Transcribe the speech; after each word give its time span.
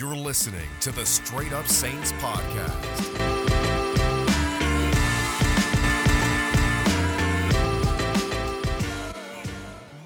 You're 0.00 0.16
listening 0.16 0.66
to 0.80 0.92
the 0.92 1.04
Straight 1.04 1.52
Up 1.52 1.66
Saints 1.66 2.12
podcast. 2.12 2.70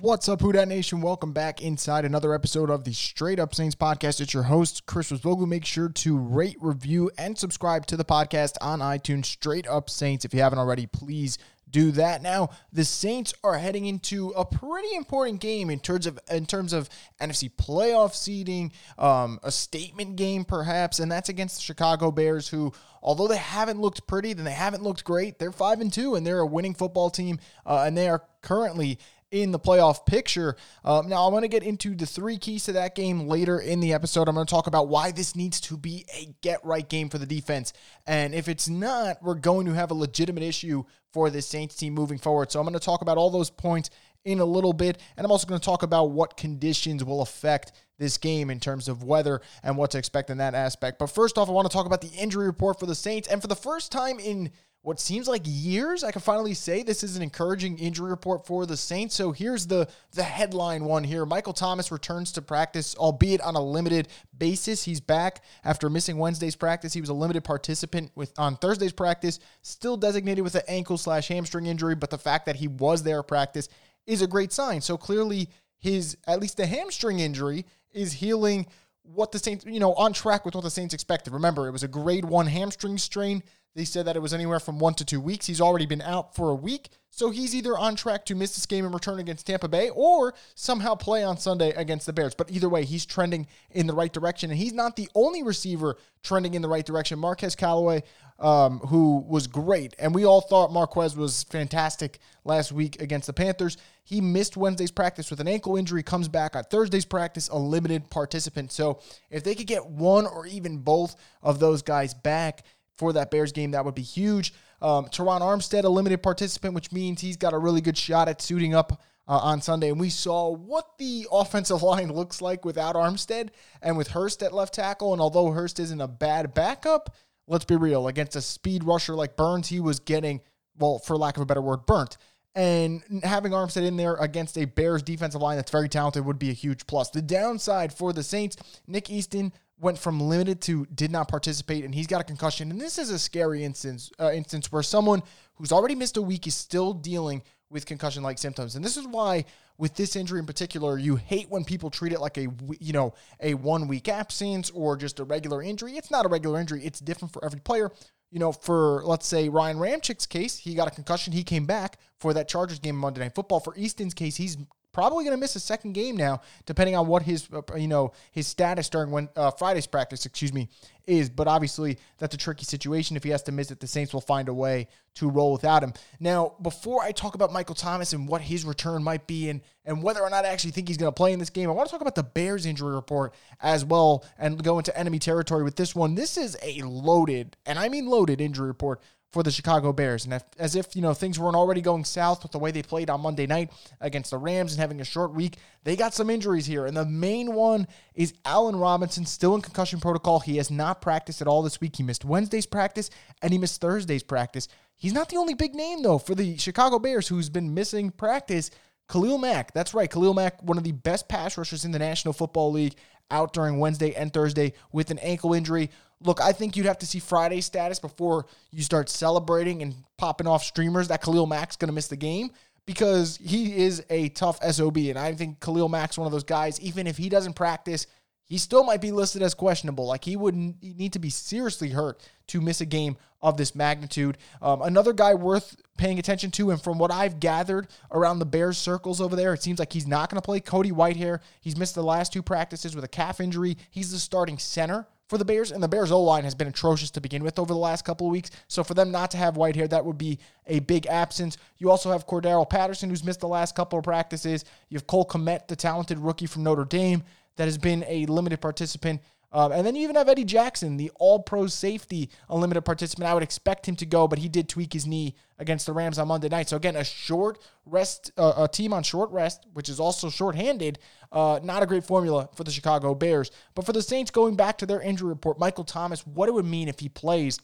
What's 0.01 0.29
up, 0.29 0.41
Who 0.41 0.51
Dat 0.51 0.67
Nation? 0.67 1.01
Welcome 1.01 1.33
back 1.33 1.62
inside 1.62 2.04
another 2.04 2.35
episode 2.35 2.71
of 2.71 2.83
the 2.83 2.93
Straight 2.93 3.38
Up 3.38 3.54
Saints 3.54 3.77
podcast. 3.77 4.21
It's 4.21 4.35
your 4.35 4.43
host, 4.43 4.85
Chris 4.87 5.11
Vogel. 5.11 5.47
Make 5.47 5.65
sure 5.65 5.88
to 5.88 6.19
rate, 6.19 6.56
review, 6.61 7.13
and 7.17 7.38
subscribe 7.38 7.87
to 7.87 7.97
the 7.97 8.04
podcast 8.04 8.54
on 8.61 8.81
iTunes. 8.81 9.26
Straight 9.26 9.69
Up 9.69 9.88
Saints. 9.88 10.24
If 10.24 10.35
you 10.35 10.40
haven't 10.40 10.58
already, 10.58 10.87
please 10.87 11.38
do 11.75 11.91
that. 11.91 12.22
Now, 12.22 12.51
the 12.72 12.85
Saints 12.85 13.35
are 13.43 13.59
heading 13.59 13.87
into 13.87 14.29
a 14.31 14.45
pretty 14.45 14.95
important 14.95 15.40
game 15.40 15.71
in 15.71 15.81
terms 15.81 16.07
of 16.07 16.20
in 16.30 16.47
terms 16.47 16.73
of 16.73 16.89
NFC 17.20 17.51
playoff 17.51 18.15
seeding, 18.15 18.70
um, 18.97 19.41
a 19.43 19.51
statement 19.51 20.15
game 20.15 20.45
perhaps, 20.45 21.01
and 21.01 21.11
that's 21.11 21.29
against 21.29 21.57
the 21.57 21.62
Chicago 21.62 22.12
Bears, 22.12 22.47
who, 22.47 22.73
although 23.03 23.27
they 23.27 23.39
haven't 23.39 23.81
looked 23.81 24.07
pretty, 24.07 24.33
then 24.34 24.45
they 24.45 24.53
haven't 24.53 24.84
looked 24.84 25.03
great. 25.03 25.41
They're 25.41 25.51
five 25.51 25.81
and 25.81 25.93
two, 25.93 26.15
and 26.15 26.25
they're 26.25 26.39
a 26.39 26.47
winning 26.47 26.75
football 26.75 27.11
team, 27.11 27.41
uh, 27.67 27.83
and 27.84 27.98
they 27.98 28.09
are 28.09 28.23
currently 28.41 29.01
in 29.34 29.51
the 29.51 29.59
playoff 29.59 30.06
picture. 30.06 30.56
Um, 30.84 31.09
now, 31.09 31.27
I 31.27 31.33
want 31.33 31.42
to 31.42 31.48
get 31.48 31.65
into 31.65 31.97
the 31.97 32.06
three 32.06 32.38
keys 32.38 32.65
to 32.65 32.73
that 32.75 32.95
game 32.95 33.27
later 33.27 33.59
in 33.59 33.80
the 33.80 33.92
episode. 33.92 34.29
I'm 34.29 34.37
going 34.37 34.47
to 34.47 34.51
talk 34.51 34.69
about 34.69 34.87
why 34.87 35.11
this 35.11 35.34
needs 35.34 35.61
to 35.62 35.77
be 35.77 36.06
a 36.16 36.33
get 36.41 36.65
right 36.65 36.88
game 36.88 37.09
for 37.09 37.19
the 37.19 37.27
defense. 37.27 37.73
And 38.06 38.33
if 38.33 38.48
it's 38.48 38.69
not, 38.69 39.20
we're 39.23 39.34
going 39.34 39.66
to 39.66 39.73
have 39.73 39.91
a 39.91 39.95
legitimate 39.95 40.45
issue 40.45 40.84
for 41.12 41.30
this 41.30 41.48
Saints 41.48 41.75
team 41.75 41.95
moving 41.95 42.19
forward. 42.19 42.52
So 42.52 42.61
I'm 42.61 42.65
going 42.65 42.75
to 42.75 42.80
talk 42.80 43.02
about 43.02 43.19
all 43.19 43.30
those 43.30 43.51
points 43.51 43.91
in 44.25 44.39
a 44.39 44.45
little 44.45 44.73
bit. 44.73 45.01
And 45.16 45.25
I'm 45.25 45.33
also 45.33 45.48
going 45.48 45.61
to 45.61 45.64
talk 45.64 45.83
about 45.83 46.11
what 46.11 46.37
conditions 46.37 47.03
will 47.03 47.20
affect 47.20 47.73
this 47.98 48.19
game 48.19 48.51
in 48.51 48.61
terms 48.61 48.89
of 48.89 49.05
weather 49.05 49.41
and 49.62 49.77
what 49.77 49.91
to 49.93 49.98
expect 49.98 50.30
in 50.30 50.39
that 50.39 50.55
aspect. 50.55 50.98
But 50.98 51.11
first 51.11 51.39
off, 51.39 51.48
I 51.48 51.53
want 51.53 51.71
to 51.71 51.73
talk 51.73 51.87
about 51.87 52.01
the 52.01 52.12
injury 52.19 52.47
report 52.47 52.79
for 52.79 52.87
the 52.87 52.95
Saints. 52.95 53.28
And 53.28 53.41
for 53.41 53.48
the 53.48 53.56
first 53.56 53.92
time 53.92 54.19
in 54.19 54.50
what 54.84 55.00
seems 55.00 55.27
like 55.27 55.41
years, 55.47 56.05
I 56.05 56.12
can 56.12 56.20
finally 56.20 56.53
say 56.53 56.83
this 56.83 57.03
is 57.03 57.17
an 57.17 57.22
encouraging 57.22 57.78
injury 57.78 58.11
report 58.11 58.47
for 58.47 58.67
the 58.67 58.77
Saints. 58.77 59.15
So 59.15 59.33
here's 59.33 59.67
the 59.67 59.89
the 60.12 60.22
headline 60.22 60.84
one 60.84 61.05
here. 61.05 61.25
Michael 61.25 61.55
Thomas 61.55 61.91
returns 61.91 62.33
to 62.33 62.42
practice, 62.42 62.95
albeit 62.97 63.41
on 63.41 63.56
a 63.56 63.62
limited 63.65 64.09
basis. 64.37 64.84
He's 64.84 65.00
back 65.00 65.42
after 65.65 65.89
missing 65.89 66.19
Wednesday's 66.19 66.55
practice. 66.55 66.92
He 66.92 67.00
was 67.00 67.09
a 67.09 67.15
limited 67.15 67.45
participant 67.45 68.11
with 68.15 68.39
on 68.39 68.56
Thursday's 68.56 68.92
practice, 68.92 69.39
still 69.62 69.97
designated 69.97 70.45
with 70.45 70.55
an 70.55 70.62
ankle 70.69 70.98
slash 70.98 71.28
hamstring 71.28 71.65
injury, 71.65 71.95
but 71.95 72.11
the 72.11 72.19
fact 72.19 72.45
that 72.45 72.56
he 72.56 72.69
was 72.69 73.05
there 73.05 73.22
practice 73.22 73.70
is 74.06 74.20
a 74.20 74.27
great 74.27 74.53
sign. 74.53 74.83
So 74.83 74.98
clearly 74.98 75.48
his 75.78 76.19
at 76.27 76.41
least 76.41 76.59
the 76.59 76.67
hamstring 76.67 77.20
injury 77.20 77.65
is 77.95 78.12
healing 78.12 78.67
what 79.03 79.33
the 79.33 79.39
Saints, 79.39 79.64
you 79.67 79.81
know, 79.81 79.95
on 79.95 80.12
track 80.12 80.45
with 80.45 80.55
what 80.55 80.64
the 80.64 80.70
Saints 80.70 80.95
expected. 80.95 81.33
Remember, 81.33 81.69
it 81.69 81.73
was 81.73 81.83
a 81.83 81.89
grade 81.89 82.25
one 82.25 82.47
hamstring 82.47 82.98
strain. 82.98 83.42
They 83.75 83.84
said 83.84 84.06
that 84.06 84.14
it 84.14 84.23
was 84.23 84.33
anywhere 84.33 84.61
from 84.61 84.78
one 84.78 84.95
to 84.95 85.05
two 85.05 85.20
weeks. 85.20 85.47
He's 85.47 85.61
already 85.61 85.84
been 85.84 86.00
out 86.00 86.34
for 86.34 86.50
a 86.50 86.55
week. 86.55 86.91
So 87.11 87.31
he's 87.31 87.55
either 87.55 87.77
on 87.77 87.97
track 87.97 88.25
to 88.27 88.34
miss 88.34 88.55
this 88.55 88.67
game 88.67 88.84
and 88.84 88.95
return 88.95 89.19
against 89.19 89.47
Tampa 89.47 89.69
Bay 89.69 89.91
or 89.91 90.34
somehow 90.55 90.95
play 90.95 91.25
on 91.25 91.37
Sunday 91.39 91.70
against 91.70 92.06
the 92.06 92.12
Bears. 92.12 92.34
But 92.34 92.50
either 92.50 92.69
way, 92.69 92.84
he's 92.84 93.05
trending 93.05 93.47
in 93.72 93.87
the 93.87 93.95
right 93.95 94.12
direction. 94.12 94.50
And 94.50 94.59
he's 94.59 94.72
not 94.72 94.97
the 94.97 95.09
only 95.15 95.42
receiver 95.42 95.97
trending 96.22 96.55
in 96.55 96.62
the 96.62 96.69
right 96.69 96.87
direction. 96.87 97.19
Marquez 97.19 97.56
Callaway, 97.56 98.05
um, 98.39 98.81
who 98.81 99.25
was 99.27 99.47
great. 99.47 99.95
And 99.99 100.15
we 100.15 100.25
all 100.25 100.41
thought 100.41 100.73
Marquez 100.73 101.17
was 101.17 101.45
fantastic 101.45 102.19
last 102.45 102.73
week 102.73 103.01
against 103.01 103.27
the 103.27 103.33
Panthers. 103.33 103.77
He 104.05 104.21
missed 104.21 104.57
Wednesday's 104.57 104.91
practice 104.91 105.31
with 105.31 105.41
an 105.41 105.49
ankle 105.49 105.77
injury, 105.77 106.03
comes 106.03 106.29
back 106.29 106.57
on 106.57 106.65
Thursday's 106.65 107.05
practice, 107.05 107.49
a 107.49 107.57
limited 107.57 108.11
participant. 108.11 108.73
So 108.73 109.01
if 109.31 109.45
they 109.45 109.55
could 109.55 109.67
get 109.67 109.87
one 109.87 110.27
or 110.27 110.47
even 110.47 110.79
both 110.79 111.17
of 111.43 111.59
those 111.59 111.83
guys 111.83 112.12
back, 112.12 112.65
for 112.97 113.12
that 113.12 113.31
Bears 113.31 113.53
game. 113.53 113.73
That 113.73 113.85
would 113.85 113.95
be 113.95 114.03
huge. 114.03 114.53
Um, 114.81 115.07
Terron 115.07 115.41
Armstead, 115.41 115.85
a 115.85 115.89
limited 115.89 116.23
participant, 116.23 116.75
which 116.75 116.93
means 116.93 117.21
he's 117.21 117.37
got 117.37 117.53
a 117.53 117.59
really 117.59 117.81
good 117.81 117.97
shot 117.97 118.28
at 118.28 118.43
suiting 118.43 118.75
up 118.75 119.03
uh, 119.27 119.39
on 119.39 119.61
Sunday. 119.61 119.91
And 119.91 120.00
we 120.00 120.11
saw 120.11 120.50
what 120.50 120.99
the 120.99 121.27
offensive 121.33 121.83
line 121.83 122.12
looks 122.12 122.41
like 122.41 122.65
without 122.65 122.94
Armstead 122.94 123.50
and 123.83 123.97
with 123.97 124.09
Hurst 124.09 124.43
at 124.43 124.53
left 124.53 124.75
tackle. 124.75 125.12
And 125.12 125.21
although 125.21 125.50
Hurst 125.50 125.81
isn't 125.81 126.00
a 126.00 126.09
bad 126.09 126.55
backup, 126.55 127.15
let's 127.47 127.65
be 127.65 127.77
real, 127.77 128.09
against 128.09 128.37
a 128.37 128.41
speed 128.41 128.84
rusher 128.84 129.15
like 129.15 129.37
Burns, 129.37 129.69
he 129.69 129.81
was 129.81 130.00
getting, 130.00 130.41
well, 130.78 130.99
for 130.99 131.16
lack 131.16 131.37
of 131.37 131.43
a 131.43 131.47
better 131.47 131.62
word, 131.62 131.87
burnt. 131.87 132.16
And 132.55 133.03
having 133.25 133.53
Armstead 133.53 133.84
in 133.84 133.97
there 133.97 134.15
against 134.15 134.56
a 134.56 134.65
Bears 134.65 135.03
defensive 135.03 135.43
line 135.43 135.56
that's 135.56 135.72
very 135.72 135.88
talented 135.88 136.25
would 136.25 136.38
be 136.38 136.50
a 136.50 136.55
huge 136.55 136.87
plus. 136.87 137.10
The 137.10 137.21
downside 137.21 137.93
for 137.93 138.12
the 138.12 138.22
Saints, 138.22 138.56
Nick 138.87 139.10
Easton 139.10 139.53
went 139.81 139.99
from 139.99 140.21
limited 140.21 140.60
to 140.62 140.87
did 140.87 141.10
not 141.10 141.27
participate, 141.27 141.84
and 141.84 141.93
he's 141.93 142.06
got 142.06 142.21
a 142.21 142.25
concussion. 142.25 142.71
And 142.71 142.81
this 142.81 142.97
is 142.97 143.10
a 143.10 143.19
scary 143.19 143.65
instance, 143.65 144.11
uh, 144.21 144.31
instance 144.32 144.71
where 144.71 144.84
someone 144.84 145.22
who's 145.56 145.72
already 145.72 145.97
missed 145.97 146.16
a 146.16 146.22
week 146.22 146.47
is 146.47 146.55
still 146.55 146.93
dealing 146.93 147.43
with 147.75 147.85
concussion-like 147.85 148.39
symptoms. 148.39 148.77
And 148.77 148.85
this 148.85 148.97
is 148.97 149.07
why, 149.07 149.45
with 149.77 149.97
this 149.97 150.15
injury 150.17 150.39
in 150.39 150.47
particular, 150.47 150.97
you 150.97 151.17
hate 151.17 151.51
when 151.51 151.65
people 151.65 151.91
treat 151.91 152.12
it 152.12 152.21
like 152.21 152.39
a 152.39 152.47
you 152.81 152.93
know 152.95 153.12
a 153.41 153.53
one-week 153.55 154.09
absence 154.09 154.71
or 154.71 154.97
just 154.97 155.21
a 155.21 155.25
regular 155.25 155.61
injury. 155.61 155.99
It's 155.99 156.11
not 156.11 156.25
a 156.25 156.29
regular 156.29 156.59
injury. 156.59 156.83
It's 156.87 157.01
different 157.01 157.35
for 157.35 157.45
every 157.45 157.61
player. 157.61 157.91
You 158.31 158.39
know, 158.39 158.53
for 158.53 159.03
let's 159.05 159.27
say 159.27 159.49
Ryan 159.49 159.77
Ramczyk's 159.77 160.27
case, 160.27 160.57
he 160.57 160.75
got 160.75 160.89
a 160.89 160.93
concussion. 160.93 161.33
He 161.33 161.43
came 161.43 161.67
back 161.67 161.99
for 162.19 162.33
that 162.33 162.49
Chargers 162.49 162.79
game 162.79 162.97
Monday 162.97 163.21
Night 163.21 163.35
Football. 163.35 163.61
For 163.61 163.75
Easton's 163.77 164.15
case, 164.15 164.37
he's 164.37 164.56
probably 164.94 165.25
going 165.25 165.37
to 165.37 165.41
miss 165.41 165.56
a 165.56 165.60
second 165.60 165.93
game 165.93 166.16
now, 166.16 166.41
depending 166.65 166.97
on 166.97 167.06
what 167.06 167.22
his 167.22 167.49
uh, 167.53 167.60
you 167.77 167.88
know 167.88 168.12
his 168.31 168.47
status 168.47 168.88
during 168.88 169.10
when 169.10 169.28
uh, 169.37 169.50
Friday's 169.50 169.87
practice, 169.87 170.25
excuse 170.25 170.55
me, 170.55 170.69
is. 171.06 171.28
But 171.28 171.49
obviously, 171.49 171.99
that's 172.19 172.34
a 172.34 172.38
tricky 172.38 172.65
situation. 172.65 173.16
If 173.16 173.25
he 173.25 173.31
has 173.31 173.43
to 173.43 173.53
miss 173.53 173.71
it, 173.71 173.81
the 173.81 173.87
Saints 173.87 174.15
will 174.15 174.22
find 174.22 174.49
a 174.49 174.55
way 174.55 174.88
to 175.16 175.28
roll 175.28 175.53
without 175.53 175.82
him. 175.82 175.93
Now, 176.19 176.55
before 176.62 177.03
I 177.03 177.12
talk 177.12 177.34
about 177.34 177.53
Michael 177.53 177.75
Thomas 177.75 178.12
and 178.12 178.27
what 178.27 178.41
his 178.41 178.65
return 178.65 179.03
might 179.03 179.27
be, 179.27 179.50
and 179.50 179.60
and 179.84 180.03
whether 180.03 180.22
or 180.22 180.31
not 180.31 180.47
I 180.47 180.49
actually 180.49 180.71
think 180.71 180.88
he's 180.88 180.97
going 180.97 181.12
to 181.12 181.16
play 181.16 181.32
in 181.32 181.38
this 181.38 181.50
game, 181.50 181.69
I 181.69 181.72
want 181.72 181.88
to 181.88 181.93
talk 181.93 182.00
about 182.00 182.15
the 182.15 182.22
Bears 182.22 182.65
injury 182.65 182.94
report 182.94 183.34
as 183.61 183.84
well, 183.84 184.25
and 184.38 184.62
go 184.62 184.78
into 184.78 184.97
enemy 184.99 185.19
territory 185.19 185.65
with 185.65 185.76
this 185.76 185.94
one. 185.94 186.15
This 186.15 186.38
is 186.38 186.56
a 186.62 186.81
loaded, 186.82 187.56
and 187.66 187.78
I 187.78 187.88
mean 187.88 188.06
loaded 188.06 188.41
injury 188.41 188.69
report 188.69 189.03
for 189.34 189.43
the 189.43 189.50
Chicago 189.50 189.93
Bears. 189.93 190.25
And 190.25 190.33
if, 190.33 190.45
as 190.59 190.77
if, 190.77 190.95
you 190.95 191.03
know, 191.03 191.12
things 191.12 191.41
weren't 191.41 191.56
already 191.56 191.81
going 191.81 192.05
south 192.05 192.45
with 192.45 192.53
the 192.53 192.59
way 192.59 192.71
they 192.71 192.83
played 192.83 193.11
on 193.11 193.21
Monday 193.21 193.47
night 193.47 193.72
against 194.00 194.31
the 194.31 194.39
Rams 194.39 194.72
and 194.72 194.81
having 194.81 195.00
a 195.00 195.05
short 195.05 195.34
week, 195.34 195.59
they 195.83 195.97
got 195.97 196.15
some 196.15 196.31
injuries 196.31 196.67
here. 196.67 196.87
And 196.87 196.97
the 196.97 197.05
main 197.05 197.53
one 197.53 197.89
is 198.15 198.33
Allen 198.44 198.77
Robinson, 198.77 199.27
still 199.27 199.56
in 199.56 199.61
concussion 199.61 199.99
protocol. 199.99 200.39
He 200.39 200.56
has 200.59 200.71
not 200.71 201.03
practiced 201.03 201.43
at 201.43 201.49
all 201.49 201.62
this 201.62 201.81
week. 201.81 201.97
He 201.97 202.05
missed 202.05 202.25
Wednesday's 202.25 202.65
practice 202.65 203.11
and 203.43 203.53
he 203.53 203.59
missed 203.59 203.81
Thursday's 203.81 204.23
practice. 204.23 204.69
He's 204.94 205.12
not 205.12 205.28
the 205.28 205.37
only 205.37 205.55
big 205.55 205.75
name, 205.75 206.05
though, 206.05 206.19
for 206.19 206.37
the 206.37 206.56
Chicago 206.56 207.00
Bears 207.00 207.27
who's 207.27 207.50
been 207.50 207.75
missing 207.75 208.12
practice. 208.12 208.71
Khalil 209.09 209.39
Mack, 209.39 209.75
that's 209.75 209.94
right. 209.94 210.11
Khalil 210.11 210.33
Mack, 210.33 210.62
one 210.62 210.78
of 210.78 210.84
the 210.84 210.93
best 210.93 211.28
pass 211.28 211.59
rushers 211.59 211.84
in 211.84 211.91
the 211.91 211.99
National 211.99 212.33
Football 212.33 212.71
League, 212.71 212.94
out 213.31 213.53
during 213.53 213.78
Wednesday 213.78 214.15
and 214.15 214.33
Thursday 214.33 214.75
with 214.93 215.11
an 215.11 215.19
ankle 215.19 215.55
injury. 215.55 215.91
Look, 216.25 216.41
I 216.41 216.53
think 216.53 216.77
you'd 216.77 216.87
have 216.87 216.99
to 216.99 217.07
see 217.07 217.19
Friday's 217.19 217.67
status 217.67 217.99
before 217.99 218.47
you 218.71 218.83
start 218.83 219.09
celebrating 219.09 219.83
and 219.83 219.95
popping 220.17 220.47
off 220.47 220.65
streamers 220.65 221.09
that 221.09 221.23
Khalil 221.23 221.47
Mack's 221.47 221.77
going 221.77 221.89
to 221.89 221.95
miss 221.95 222.09
the 222.09 222.17
game 222.17 222.51
because 222.87 223.37
he 223.37 223.77
is 223.77 224.05
a 224.11 224.31
tough 224.31 224.59
SOB. 224.62 224.97
And 224.97 225.19
I 225.19 225.35
think 225.35 225.61
Khalil 225.61 225.89
Mack's 225.89 226.17
one 226.17 226.27
of 226.27 226.33
those 226.33 226.45
guys, 226.45 226.81
even 226.81 227.07
if 227.07 227.17
he 227.19 227.29
doesn't 227.29 227.55
practice, 227.55 228.07
he 228.47 228.59
still 228.59 228.85
might 228.85 229.01
be 229.01 229.11
listed 229.11 229.43
as 229.43 229.55
questionable. 229.55 230.07
Like 230.07 230.25
he 230.25 230.37
would 230.37 230.55
need 230.55 231.12
to 231.15 231.19
be 231.19 231.31
seriously 231.31 231.91
hurt 231.91 232.23
to 232.49 232.61
miss 232.61 232.81
a 232.81 232.87
game 232.87 233.17
of 233.43 233.56
this 233.56 233.75
magnitude. 233.75 234.39
Um, 234.62 234.83
another 234.83 235.12
guy 235.12 235.35
worth 235.35 235.77
paying 235.99 236.19
attention 236.19 236.51
to, 236.53 236.71
and 236.71 236.83
from 236.83 236.99
what 236.99 237.11
I've 237.11 237.41
gathered 237.41 237.89
around 238.11 238.39
the 238.39 238.47
Bears 238.47 238.79
circles 238.79 239.21
over 239.21 239.37
there, 239.37 239.55
it 239.55 239.62
seems 239.62 239.79
like 239.79 239.93
he's 239.93 240.06
not 240.06 240.31
going 240.31 240.41
to 240.41 240.45
play 240.45 240.61
Cody 240.61 240.91
Whitehair. 240.91 241.41
He's 241.61 241.77
missed 241.77 241.95
the 241.95 242.03
last 242.03 242.33
two 242.33 242.43
practices 242.43 242.95
with 242.95 243.05
a 243.05 243.09
calf 243.09 243.41
injury. 243.41 243.77
He's 243.91 244.12
the 244.12 244.19
starting 244.19 244.59
center 244.59 245.06
for 245.34 245.38
the 245.38 245.44
Bears, 245.44 245.72
and 245.72 245.82
the 245.82 245.88
Bears 245.88 246.12
O 246.12 246.22
line 246.22 246.44
has 246.44 246.54
been 246.54 246.69
atrocious 246.69 247.10
to 247.10 247.20
begin 247.20 247.42
with 247.42 247.58
over 247.58 247.72
the 247.72 247.78
last 247.78 248.04
couple 248.04 248.28
of 248.28 248.31
weeks. 248.31 248.52
So 248.69 248.84
for 248.84 248.94
them 248.94 249.10
not 249.10 249.32
to 249.32 249.36
have 249.36 249.56
White 249.56 249.75
Whitehair, 249.75 249.90
that 249.90 250.04
would 250.04 250.16
be 250.16 250.38
a 250.69 250.78
big 250.78 251.06
absence. 251.06 251.56
You 251.78 251.90
also 251.90 252.12
have 252.12 252.25
Cordarrelle 252.25 252.70
Patterson, 252.70 253.10
who's 253.10 253.25
missed 253.25 253.40
the 253.40 253.48
last 253.48 253.75
couple 253.75 253.98
of 253.98 254.04
practices. 254.04 254.64
You 254.90 254.96
have 254.96 255.08
Cole 255.08 255.26
Kmet, 255.26 255.66
the 255.66 255.75
talented 255.75 256.20
rookie 256.20 256.46
from 256.46 256.62
Notre 256.62 256.84
Dame, 256.84 257.25
that 257.56 257.64
has 257.64 257.76
been 257.76 258.04
a 258.06 258.26
limited 258.26 258.60
participant. 258.60 259.22
Um, 259.55 259.71
and 259.71 259.87
then 259.87 259.95
you 259.95 260.03
even 260.03 260.17
have 260.17 260.29
Eddie 260.29 260.45
Jackson, 260.45 260.97
the 260.97 261.12
all 261.15 261.39
pro 261.39 261.69
safety, 261.69 262.29
a 262.49 262.56
limited 262.56 262.83
participant. 262.83 263.29
I 263.29 263.35
would 263.35 263.45
expect 263.45 263.87
him 263.87 263.95
to 263.97 264.05
go, 264.05 264.27
but 264.27 264.41
he 264.41 264.49
did 264.49 264.69
tweak 264.69 264.93
his 264.93 265.06
knee 265.06 265.37
against 265.61 265.87
the 265.87 265.93
Rams 265.93 266.19
on 266.19 266.27
Monday 266.27 266.49
night. 266.49 266.69
So, 266.69 266.77
again, 266.77 266.97
a 266.97 267.05
short 267.05 267.59
rest, 267.87 268.33
uh, 268.37 268.55
a 268.56 268.69
team 268.69 268.93
on 268.93 269.05
short 269.05 269.31
rest, 269.31 269.65
which 269.73 269.89
is 269.89 270.01
also 270.01 270.29
short-handed. 270.29 270.99
Uh, 271.31 271.61
not 271.62 271.85
a 271.85 271.87
great 271.87 272.03
formula 272.03 272.49
for 272.56 272.65
the 272.65 272.73
Chicago 272.73 273.15
Bears. 273.15 273.53
But 273.77 273.87
for 273.87 273.93
the 273.93 274.03
Saints, 274.03 274.33
going 274.33 274.56
back 274.56 274.77
to 274.79 274.87
their 274.87 275.01
injury 275.01 275.29
report, 275.29 275.61
Michael 275.61 275.85
Thomas, 275.85 276.27
what 276.27 276.49
it 276.49 276.53
would 276.53 276.67
mean 276.67 276.89
if 276.89 276.99
he 276.99 277.09
plays, 277.09 277.61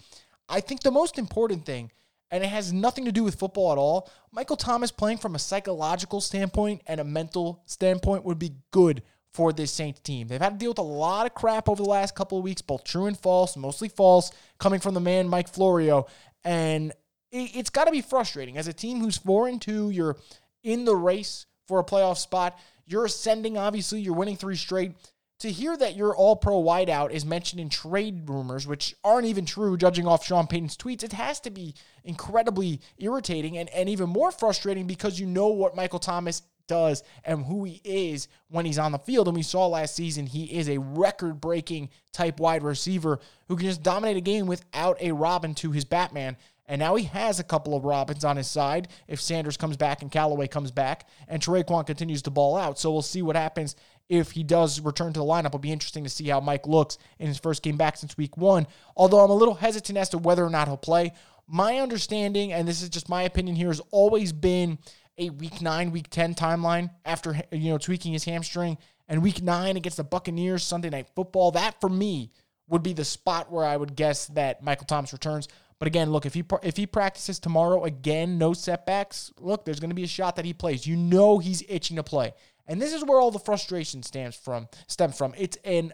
I 0.49 0.61
think 0.61 0.83
the 0.83 0.93
most 0.93 1.19
important 1.19 1.67
thing, 1.67 1.91
and 2.31 2.45
it 2.45 2.49
has 2.49 2.73
nothing 2.73 3.05
to 3.07 3.13
do 3.13 3.25
with 3.25 3.35
football 3.35 3.73
at 3.73 3.79
all, 3.79 4.09
Michael 4.31 4.57
Thomas 4.57 4.93
playing 4.93 5.19
from 5.19 5.35
a 5.35 5.41
psychological 5.41 6.21
standpoint 6.21 6.83
and 6.87 7.01
a 7.01 7.05
mental 7.05 7.65
standpoint 7.67 8.25
would 8.25 8.39
be 8.39 8.55
good 8.71 9.03
for 9.33 9.53
this 9.53 9.71
Saints 9.71 10.01
team. 10.01 10.29
They've 10.29 10.41
had 10.41 10.55
to 10.55 10.59
deal 10.59 10.71
with 10.71 10.79
a 10.79 10.83
lot 10.83 11.27
of 11.27 11.35
crap 11.35 11.69
over 11.69 11.83
the 11.83 11.89
last 11.89 12.15
couple 12.15 12.39
of 12.39 12.45
weeks, 12.45 12.63
both 12.63 12.85
true 12.85 13.07
and 13.07 13.19
false, 13.19 13.57
mostly 13.57 13.89
false, 13.89 14.33
coming 14.59 14.81
from 14.81 14.95
the 14.95 15.01
man 15.01 15.29
Mike 15.29 15.49
Florio. 15.49 16.07
And 16.45 16.93
it's 17.31 17.71
got 17.71 17.85
to 17.85 17.93
be 17.93 18.01
frustrating 18.01 18.59
as 18.59 18.67
a 18.67 18.73
team 18.73 19.01
who's 19.01 19.17
four 19.17 19.47
and 19.47 19.63
two. 19.63 19.91
You're 19.91 20.17
in 20.65 20.85
the 20.85 20.97
race 20.97 21.47
for 21.69 21.79
a 21.79 21.85
playoff 21.85 22.19
spot. 22.19 22.59
You're 22.87 23.05
ascending, 23.05 23.57
obviously. 23.57 24.01
You're 24.01 24.15
winning 24.15 24.37
three 24.37 24.57
straight. 24.57 24.93
To 25.41 25.51
hear 25.51 25.75
that 25.75 25.97
your 25.97 26.15
all 26.15 26.37
pro 26.37 26.63
wideout 26.63 27.13
is 27.13 27.25
mentioned 27.25 27.61
in 27.61 27.71
trade 27.71 28.29
rumors, 28.29 28.67
which 28.67 28.95
aren't 29.03 29.27
even 29.27 29.47
true, 29.47 29.79
judging 29.79 30.07
off 30.07 30.25
Sean 30.25 30.47
Payton's 30.47 30.77
tweets, 30.77 31.03
it 31.03 31.15
has 31.15 31.41
to 31.41 31.51
be 31.51 31.75
incredibly 32.05 32.81
irritating 32.99 33.57
and, 33.57 33.71
and 33.71 33.89
even 33.89 34.11
more 34.11 34.31
frustrating 34.33 34.87
because 34.87 35.19
you 35.19 35.25
know 35.25 35.49
what 35.49 35.75
Michael 35.75 35.99
Thomas 35.99 36.43
does 36.67 37.03
and 37.25 37.47
who 37.47 37.65
he 37.65 37.81
is 37.85 38.29
when 38.49 38.67
he's 38.67 38.79
on 38.79 38.93
the 38.93 38.99
field. 38.99 39.29
And 39.29 39.37
we 39.37 39.43
saw 39.43 39.67
last 39.67 39.97
season 39.97 40.27
he 40.27 40.45
is 40.45 40.69
a 40.69 40.79
record 40.79 41.41
breaking 41.41 41.89
type 42.13 42.39
wide 42.39 42.63
receiver 42.63 43.19
who 43.49 43.57
can 43.57 43.67
just 43.67 43.83
dominate 43.83 44.19
a 44.19 44.21
game 44.21 44.47
without 44.47 45.01
a 45.01 45.13
Robin 45.13 45.55
to 45.57 45.73
his 45.73 45.87
Batman. 45.87 46.37
And 46.67 46.79
now 46.79 46.95
he 46.95 47.05
has 47.05 47.41
a 47.41 47.45
couple 47.45 47.75
of 47.75 47.85
Robins 47.85 48.25
on 48.25 48.37
his 48.37 48.47
side 48.47 48.89
if 49.09 49.21
Sanders 49.21 49.57
comes 49.57 49.77
back 49.77 50.03
and 50.03 50.13
Callaway 50.13 50.47
comes 50.47 50.71
back 50.71 51.09
and 51.27 51.43
Tre'Quan 51.43 51.87
continues 51.87 52.23
to 52.23 52.31
ball 52.31 52.57
out. 52.57 52.79
So 52.79 52.93
we'll 52.93 53.03
see 53.03 53.23
what 53.23 53.35
happens 53.37 53.75
if 54.11 54.33
he 54.33 54.43
does 54.43 54.81
return 54.81 55.13
to 55.13 55.21
the 55.21 55.25
lineup. 55.25 55.47
It'll 55.47 55.61
be 55.61 55.73
interesting 55.73 56.03
to 56.05 56.11
see 56.11 56.29
how 56.29 56.41
Mike 56.41 56.67
looks 56.67 56.99
in 57.21 57.29
his 57.29 57.39
first 57.39 57.63
game 57.63 57.77
back 57.77 57.97
since 57.97 58.19
week 58.19 58.37
one. 58.37 58.67
Although 58.97 59.21
I'm 59.21 59.31
a 59.31 59.35
little 59.35 59.55
hesitant 59.55 59.97
as 59.97 60.11
to 60.11 60.19
whether 60.19 60.45
or 60.45 60.51
not 60.51 60.67
he'll 60.67 60.77
play. 60.77 61.13
My 61.47 61.79
understanding, 61.79 62.53
and 62.53 62.67
this 62.67 62.83
is 62.83 62.89
just 62.89 63.09
my 63.09 63.23
opinion 63.23 63.57
here, 63.57 63.69
has 63.69 63.81
always 63.93 64.33
been 64.33 64.79
a 65.17 65.31
week 65.31 65.63
nine, 65.63 65.93
week 65.93 66.11
10 66.11 66.35
timeline 66.35 66.91
after, 67.05 67.41
you 67.53 67.71
know, 67.71 67.79
tweaking 67.79 68.13
his 68.13 68.25
hamstring. 68.25 68.79
And 69.09 69.23
week 69.23 69.43
nine 69.43 69.77
against 69.77 69.97
the 69.97 70.05
Buccaneers, 70.05 70.65
Sunday 70.65 70.91
night 70.91 71.09
football. 71.15 71.53
That 71.53 71.81
for 71.81 71.89
me 71.89 72.33
would 72.69 72.83
be 72.83 72.93
the 72.93 73.05
spot 73.05 73.51
where 73.51 73.65
I 73.65 73.77
would 73.77 73.95
guess 73.95 74.27
that 74.27 74.63
Michael 74.63 74.87
Thomas 74.87 75.13
returns. 75.13 75.49
But 75.79 75.87
again, 75.87 76.11
look, 76.11 76.27
if 76.27 76.35
he 76.35 76.45
if 76.63 76.77
he 76.77 76.87
practices 76.87 77.39
tomorrow 77.39 77.85
again, 77.85 78.39
no 78.39 78.53
setbacks, 78.53 79.33
look, 79.41 79.65
there's 79.65 79.81
going 79.81 79.91
to 79.91 79.97
be 79.97 80.05
a 80.05 80.09
shot 80.09 80.37
that 80.37 80.45
he 80.45 80.53
plays. 80.53 80.87
You 80.87 80.97
know 80.97 81.39
he's 81.39 81.65
itching 81.69 81.97
to 81.97 82.03
play. 82.03 82.35
And 82.71 82.81
this 82.81 82.95
is 82.95 83.05
where 83.05 83.19
all 83.19 83.33
the 83.33 83.41
frustration 83.41 84.05
stems 84.05 84.37
from. 84.37 84.69
Stems 84.87 85.19
from. 85.19 85.35
It's 85.37 85.59
an 85.65 85.93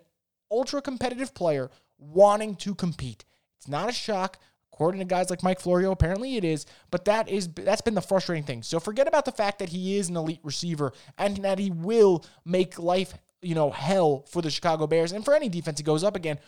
ultra 0.51 0.83
competitive 0.83 1.33
player 1.35 1.71
wanting 1.99 2.55
to 2.57 2.75
compete. 2.75 3.25
It's 3.59 3.67
not 3.67 3.89
a 3.89 3.93
shock. 3.93 4.39
According 4.75 4.99
to 4.99 5.07
guys 5.07 5.31
like 5.31 5.43
Mike 5.43 5.59
Florio, 5.59 5.91
apparently 5.91 6.37
it 6.37 6.45
is, 6.45 6.67
but 6.91 7.07
that 7.07 7.31
is 7.31 7.49
that's 7.49 7.81
been 7.81 7.95
the 7.95 8.03
frustrating 8.03 8.45
thing. 8.45 8.63
So 8.63 8.79
forget 8.79 9.09
about 9.09 9.25
the 9.25 9.33
fact 9.33 9.59
that 9.61 9.71
he 9.71 9.97
is 9.97 10.11
an 10.11 10.19
elite 10.19 10.41
receiver 10.43 10.93
and 11.17 11.39
that 11.39 11.59
he 11.59 11.71
will 11.71 12.27
make 12.45 12.79
life 12.79 13.15
you 13.41 13.55
know, 13.55 13.71
hell 13.71 14.25
for 14.29 14.43
the 14.43 14.51
Chicago 14.51 14.87
Bears 14.87 15.13
and 15.13 15.25
for 15.25 15.35
any 15.35 15.49
defense 15.49 15.79
that 15.79 15.85
goes 15.85 16.05
up 16.05 16.17
again. 16.17 16.39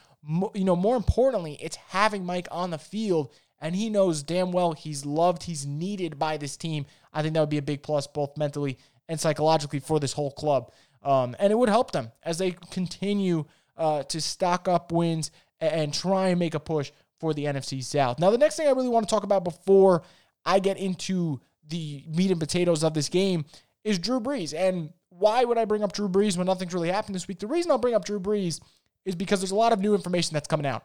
you 0.54 0.64
know, 0.64 0.76
more 0.76 0.96
importantly, 0.96 1.56
it's 1.60 1.76
having 1.76 2.26
Mike 2.26 2.48
on 2.50 2.70
the 2.70 2.78
field, 2.78 3.32
and 3.60 3.74
he 3.74 3.88
knows 3.88 4.22
damn 4.22 4.52
well 4.52 4.72
he's 4.72 5.06
loved, 5.06 5.44
he's 5.44 5.64
needed 5.64 6.18
by 6.18 6.36
this 6.36 6.56
team. 6.56 6.86
I 7.12 7.22
think 7.22 7.34
that 7.34 7.40
would 7.40 7.48
be 7.48 7.58
a 7.58 7.62
big 7.62 7.82
plus, 7.82 8.06
both 8.06 8.36
mentally 8.36 8.78
and 9.08 9.18
psychologically, 9.18 9.80
for 9.80 9.98
this 9.98 10.12
whole 10.12 10.30
club. 10.32 10.72
Um, 11.02 11.36
and 11.38 11.52
it 11.52 11.56
would 11.56 11.68
help 11.68 11.92
them 11.92 12.12
as 12.22 12.38
they 12.38 12.52
continue 12.70 13.44
uh, 13.76 14.02
to 14.04 14.20
stock 14.20 14.68
up 14.68 14.92
wins 14.92 15.30
and, 15.60 15.72
and 15.72 15.94
try 15.94 16.28
and 16.28 16.38
make 16.38 16.54
a 16.54 16.60
push 16.60 16.90
for 17.18 17.34
the 17.34 17.44
NFC 17.44 17.82
South. 17.82 18.18
Now, 18.18 18.30
the 18.30 18.38
next 18.38 18.56
thing 18.56 18.66
I 18.66 18.72
really 18.72 18.88
want 18.88 19.08
to 19.08 19.14
talk 19.14 19.24
about 19.24 19.44
before 19.44 20.02
I 20.44 20.58
get 20.58 20.78
into 20.78 21.40
the 21.68 22.04
meat 22.08 22.30
and 22.30 22.40
potatoes 22.40 22.82
of 22.82 22.94
this 22.94 23.08
game 23.08 23.44
is 23.84 23.98
Drew 23.98 24.20
Brees. 24.20 24.54
And 24.56 24.92
why 25.10 25.44
would 25.44 25.58
I 25.58 25.64
bring 25.64 25.82
up 25.82 25.92
Drew 25.92 26.08
Brees 26.08 26.36
when 26.36 26.46
nothing's 26.46 26.74
really 26.74 26.90
happened 26.90 27.14
this 27.14 27.28
week? 27.28 27.38
The 27.38 27.46
reason 27.46 27.70
I'll 27.70 27.78
bring 27.78 27.94
up 27.94 28.04
Drew 28.04 28.20
Brees 28.20 28.60
is 29.04 29.14
because 29.14 29.40
there's 29.40 29.50
a 29.50 29.56
lot 29.56 29.72
of 29.72 29.80
new 29.80 29.94
information 29.94 30.34
that's 30.34 30.48
coming 30.48 30.66
out. 30.66 30.84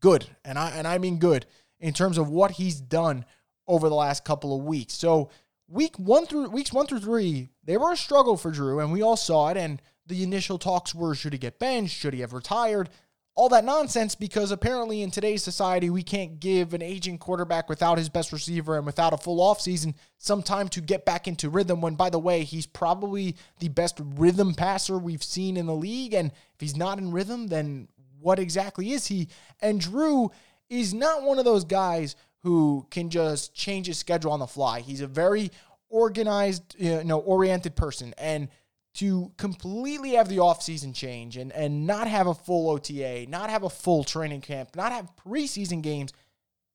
Good, 0.00 0.26
and 0.44 0.58
I 0.58 0.70
and 0.70 0.86
I 0.86 0.98
mean 0.98 1.18
good 1.18 1.46
in 1.78 1.92
terms 1.92 2.18
of 2.18 2.28
what 2.28 2.52
he's 2.52 2.80
done 2.80 3.24
over 3.68 3.88
the 3.88 3.94
last 3.94 4.24
couple 4.24 4.56
of 4.56 4.64
weeks. 4.64 4.94
So 4.94 5.30
week 5.72 5.98
one 5.98 6.26
through 6.26 6.50
weeks 6.50 6.72
one 6.72 6.86
through 6.86 7.00
three, 7.00 7.48
they 7.64 7.76
were 7.76 7.92
a 7.92 7.96
struggle 7.96 8.36
for 8.36 8.50
Drew, 8.50 8.80
and 8.80 8.92
we 8.92 9.02
all 9.02 9.16
saw 9.16 9.48
it. 9.48 9.56
And 9.56 9.80
the 10.06 10.22
initial 10.22 10.58
talks 10.58 10.94
were: 10.94 11.14
should 11.14 11.32
he 11.32 11.38
get 11.38 11.58
benched? 11.58 11.96
Should 11.96 12.14
he 12.14 12.20
have 12.20 12.32
retired? 12.32 12.90
all 13.34 13.48
that 13.48 13.64
nonsense 13.64 14.14
because 14.14 14.50
apparently 14.50 15.02
in 15.02 15.10
today's 15.10 15.42
society 15.42 15.88
we 15.88 16.02
can't 16.02 16.38
give 16.38 16.74
an 16.74 16.82
aging 16.82 17.16
quarterback 17.16 17.68
without 17.68 17.96
his 17.96 18.08
best 18.08 18.32
receiver 18.32 18.76
and 18.76 18.84
without 18.84 19.14
a 19.14 19.16
full 19.16 19.38
offseason 19.38 19.94
some 20.18 20.42
time 20.42 20.68
to 20.68 20.80
get 20.80 21.04
back 21.06 21.26
into 21.26 21.48
rhythm 21.48 21.80
when 21.80 21.94
by 21.94 22.10
the 22.10 22.18
way 22.18 22.44
he's 22.44 22.66
probably 22.66 23.34
the 23.58 23.68
best 23.68 23.98
rhythm 24.16 24.54
passer 24.54 24.98
we've 24.98 25.22
seen 25.22 25.56
in 25.56 25.66
the 25.66 25.74
league 25.74 26.12
and 26.12 26.30
if 26.30 26.60
he's 26.60 26.76
not 26.76 26.98
in 26.98 27.10
rhythm 27.10 27.46
then 27.46 27.88
what 28.20 28.38
exactly 28.38 28.92
is 28.92 29.06
he 29.06 29.28
and 29.60 29.80
Drew 29.80 30.30
is 30.68 30.92
not 30.92 31.22
one 31.22 31.38
of 31.38 31.44
those 31.44 31.64
guys 31.64 32.16
who 32.42 32.86
can 32.90 33.10
just 33.10 33.54
change 33.54 33.86
his 33.86 33.98
schedule 33.98 34.32
on 34.32 34.40
the 34.40 34.46
fly 34.46 34.80
he's 34.80 35.00
a 35.00 35.06
very 35.06 35.50
organized 35.88 36.74
you 36.78 37.04
know 37.04 37.18
oriented 37.18 37.76
person 37.76 38.14
and 38.18 38.48
to 38.94 39.32
completely 39.38 40.12
have 40.12 40.28
the 40.28 40.36
offseason 40.36 40.94
change 40.94 41.36
and, 41.36 41.50
and 41.52 41.86
not 41.86 42.06
have 42.06 42.26
a 42.26 42.34
full 42.34 42.70
OTA, 42.70 43.26
not 43.28 43.48
have 43.48 43.62
a 43.62 43.70
full 43.70 44.04
training 44.04 44.42
camp, 44.42 44.76
not 44.76 44.92
have 44.92 45.10
preseason 45.16 45.82
games, 45.82 46.12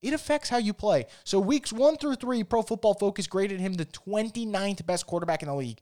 it 0.02 0.12
affects 0.12 0.48
how 0.48 0.58
you 0.58 0.72
play. 0.72 1.06
So, 1.24 1.38
weeks 1.38 1.72
one 1.72 1.96
through 1.96 2.16
three, 2.16 2.44
Pro 2.44 2.62
Football 2.62 2.94
Focus 2.94 3.26
graded 3.26 3.60
him 3.60 3.74
the 3.74 3.86
29th 3.86 4.84
best 4.86 5.06
quarterback 5.06 5.42
in 5.42 5.48
the 5.48 5.54
league. 5.54 5.80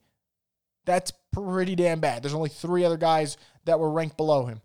That's 0.85 1.13
pretty 1.33 1.75
damn 1.75 2.01
bad. 2.01 2.23
There's 2.23 2.35
only 2.35 2.49
three 2.49 2.85
other 2.85 2.97
guys 2.97 3.37
that 3.65 3.81
were 3.81 3.91
ranked 3.91 4.17
below 4.17 4.47
him. 4.47 4.61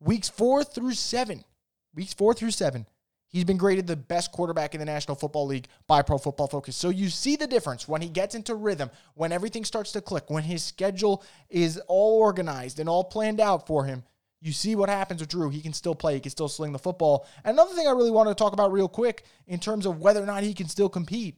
Weeks 0.00 0.28
four 0.28 0.62
through 0.62 0.94
seven, 0.94 1.44
weeks 1.94 2.14
four 2.14 2.32
through 2.32 2.52
seven, 2.52 2.86
He's 3.28 3.44
been 3.44 3.58
graded 3.58 3.86
the 3.86 3.96
best 3.96 4.32
quarterback 4.32 4.74
in 4.74 4.80
the 4.80 4.86
National 4.86 5.14
Football 5.14 5.46
League 5.46 5.68
by 5.86 6.00
Pro 6.00 6.16
Football 6.16 6.46
Focus. 6.46 6.76
So 6.76 6.88
you 6.88 7.10
see 7.10 7.36
the 7.36 7.46
difference 7.46 7.86
when 7.86 8.00
he 8.00 8.08
gets 8.08 8.34
into 8.34 8.54
rhythm, 8.54 8.90
when 9.14 9.32
everything 9.32 9.64
starts 9.64 9.92
to 9.92 10.00
click, 10.00 10.30
when 10.30 10.44
his 10.44 10.62
schedule 10.62 11.22
is 11.50 11.78
all 11.88 12.18
organized 12.18 12.80
and 12.80 12.88
all 12.88 13.04
planned 13.04 13.40
out 13.40 13.66
for 13.66 13.84
him. 13.84 14.02
You 14.40 14.52
see 14.52 14.76
what 14.76 14.88
happens 14.88 15.20
with 15.20 15.28
Drew. 15.28 15.50
He 15.50 15.60
can 15.60 15.72
still 15.74 15.94
play, 15.94 16.14
he 16.14 16.20
can 16.20 16.30
still 16.30 16.48
sling 16.48 16.72
the 16.72 16.78
football. 16.78 17.26
Another 17.44 17.74
thing 17.74 17.86
I 17.86 17.90
really 17.90 18.10
want 18.10 18.28
to 18.28 18.34
talk 18.34 18.52
about 18.54 18.72
real 18.72 18.88
quick 18.88 19.24
in 19.46 19.58
terms 19.58 19.84
of 19.84 20.00
whether 20.00 20.22
or 20.22 20.26
not 20.26 20.42
he 20.42 20.54
can 20.54 20.68
still 20.68 20.88
compete. 20.88 21.36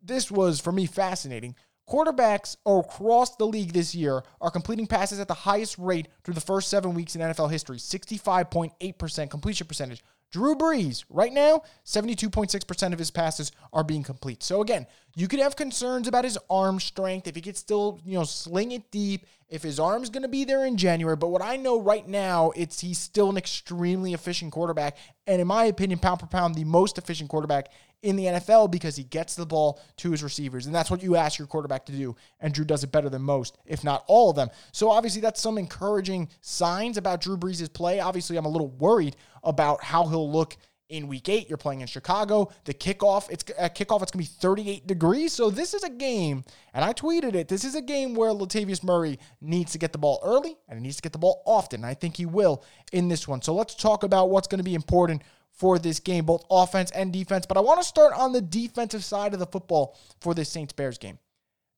This 0.00 0.30
was 0.30 0.60
for 0.60 0.72
me 0.72 0.86
fascinating. 0.86 1.54
Quarterbacks 1.88 2.56
across 2.64 3.36
the 3.36 3.44
league 3.44 3.72
this 3.72 3.94
year 3.94 4.22
are 4.40 4.50
completing 4.50 4.86
passes 4.86 5.20
at 5.20 5.28
the 5.28 5.34
highest 5.34 5.76
rate 5.76 6.08
through 6.22 6.34
the 6.34 6.40
first 6.40 6.70
seven 6.70 6.94
weeks 6.94 7.14
in 7.14 7.20
NFL 7.20 7.50
history 7.50 7.76
65.8% 7.76 9.30
completion 9.30 9.66
percentage. 9.66 10.02
Drew 10.34 10.56
Brees, 10.56 11.04
right 11.08 11.32
now, 11.32 11.62
72.6% 11.86 12.92
of 12.92 12.98
his 12.98 13.12
passes 13.12 13.52
are 13.72 13.84
being 13.84 14.02
complete. 14.02 14.42
So 14.42 14.62
again, 14.62 14.88
you 15.14 15.28
could 15.28 15.38
have 15.38 15.54
concerns 15.54 16.08
about 16.08 16.24
his 16.24 16.36
arm 16.50 16.80
strength, 16.80 17.28
if 17.28 17.36
he 17.36 17.40
could 17.40 17.56
still, 17.56 18.00
you 18.04 18.18
know, 18.18 18.24
sling 18.24 18.72
it 18.72 18.90
deep, 18.90 19.26
if 19.48 19.62
his 19.62 19.78
arm's 19.78 20.10
going 20.10 20.24
to 20.24 20.28
be 20.28 20.44
there 20.44 20.66
in 20.66 20.76
January. 20.76 21.14
But 21.14 21.28
what 21.28 21.40
I 21.40 21.54
know 21.54 21.80
right 21.80 22.08
now, 22.08 22.50
it's 22.56 22.80
he's 22.80 22.98
still 22.98 23.30
an 23.30 23.36
extremely 23.36 24.12
efficient 24.12 24.50
quarterback. 24.50 24.96
And 25.28 25.40
in 25.40 25.46
my 25.46 25.66
opinion, 25.66 26.00
pound 26.00 26.18
for 26.18 26.26
pound, 26.26 26.56
the 26.56 26.64
most 26.64 26.98
efficient 26.98 27.30
quarterback 27.30 27.70
in 28.04 28.16
the 28.16 28.24
NFL 28.24 28.70
because 28.70 28.96
he 28.96 29.02
gets 29.02 29.34
the 29.34 29.46
ball 29.46 29.80
to 29.96 30.10
his 30.10 30.22
receivers. 30.22 30.66
And 30.66 30.74
that's 30.74 30.90
what 30.90 31.02
you 31.02 31.16
ask 31.16 31.38
your 31.38 31.48
quarterback 31.48 31.86
to 31.86 31.92
do. 31.92 32.14
And 32.40 32.52
Drew 32.52 32.64
does 32.64 32.84
it 32.84 32.92
better 32.92 33.08
than 33.08 33.22
most, 33.22 33.58
if 33.64 33.82
not 33.82 34.04
all 34.06 34.30
of 34.30 34.36
them. 34.36 34.50
So 34.72 34.90
obviously, 34.90 35.20
that's 35.20 35.40
some 35.40 35.58
encouraging 35.58 36.28
signs 36.40 36.96
about 36.96 37.20
Drew 37.20 37.36
Brees' 37.36 37.72
play. 37.72 38.00
Obviously, 38.00 38.36
I'm 38.36 38.44
a 38.44 38.50
little 38.50 38.68
worried 38.68 39.16
about 39.42 39.82
how 39.82 40.06
he'll 40.06 40.30
look 40.30 40.56
in 40.90 41.08
week 41.08 41.28
eight. 41.28 41.48
You're 41.48 41.58
playing 41.58 41.80
in 41.80 41.86
Chicago. 41.86 42.52
The 42.64 42.74
kickoff, 42.74 43.30
it's 43.30 43.44
a 43.58 43.70
kickoff, 43.70 44.02
it's 44.02 44.12
gonna 44.12 44.22
be 44.22 44.24
38 44.24 44.86
degrees. 44.86 45.32
So 45.32 45.50
this 45.50 45.74
is 45.74 45.82
a 45.82 45.90
game, 45.90 46.44
and 46.72 46.84
I 46.84 46.92
tweeted 46.92 47.34
it. 47.34 47.48
This 47.48 47.64
is 47.64 47.74
a 47.74 47.82
game 47.82 48.14
where 48.14 48.30
Latavius 48.30 48.84
Murray 48.84 49.18
needs 49.40 49.72
to 49.72 49.78
get 49.78 49.92
the 49.92 49.98
ball 49.98 50.20
early 50.22 50.56
and 50.68 50.78
he 50.78 50.82
needs 50.82 50.96
to 50.96 51.02
get 51.02 51.12
the 51.12 51.18
ball 51.18 51.42
often. 51.46 51.84
I 51.84 51.94
think 51.94 52.16
he 52.16 52.26
will 52.26 52.62
in 52.92 53.08
this 53.08 53.26
one. 53.26 53.42
So 53.42 53.54
let's 53.54 53.74
talk 53.74 54.02
about 54.02 54.30
what's 54.30 54.46
gonna 54.46 54.62
be 54.62 54.74
important 54.74 55.22
for 55.54 55.78
this 55.78 56.00
game, 56.00 56.24
both 56.24 56.44
offense 56.50 56.90
and 56.90 57.12
defense. 57.12 57.46
But 57.46 57.56
I 57.56 57.60
want 57.60 57.80
to 57.80 57.86
start 57.86 58.12
on 58.12 58.32
the 58.32 58.40
defensive 58.40 59.04
side 59.04 59.32
of 59.32 59.38
the 59.38 59.46
football 59.46 59.96
for 60.20 60.34
this 60.34 60.50
Saints 60.50 60.72
Bears 60.72 60.98
game. 60.98 61.18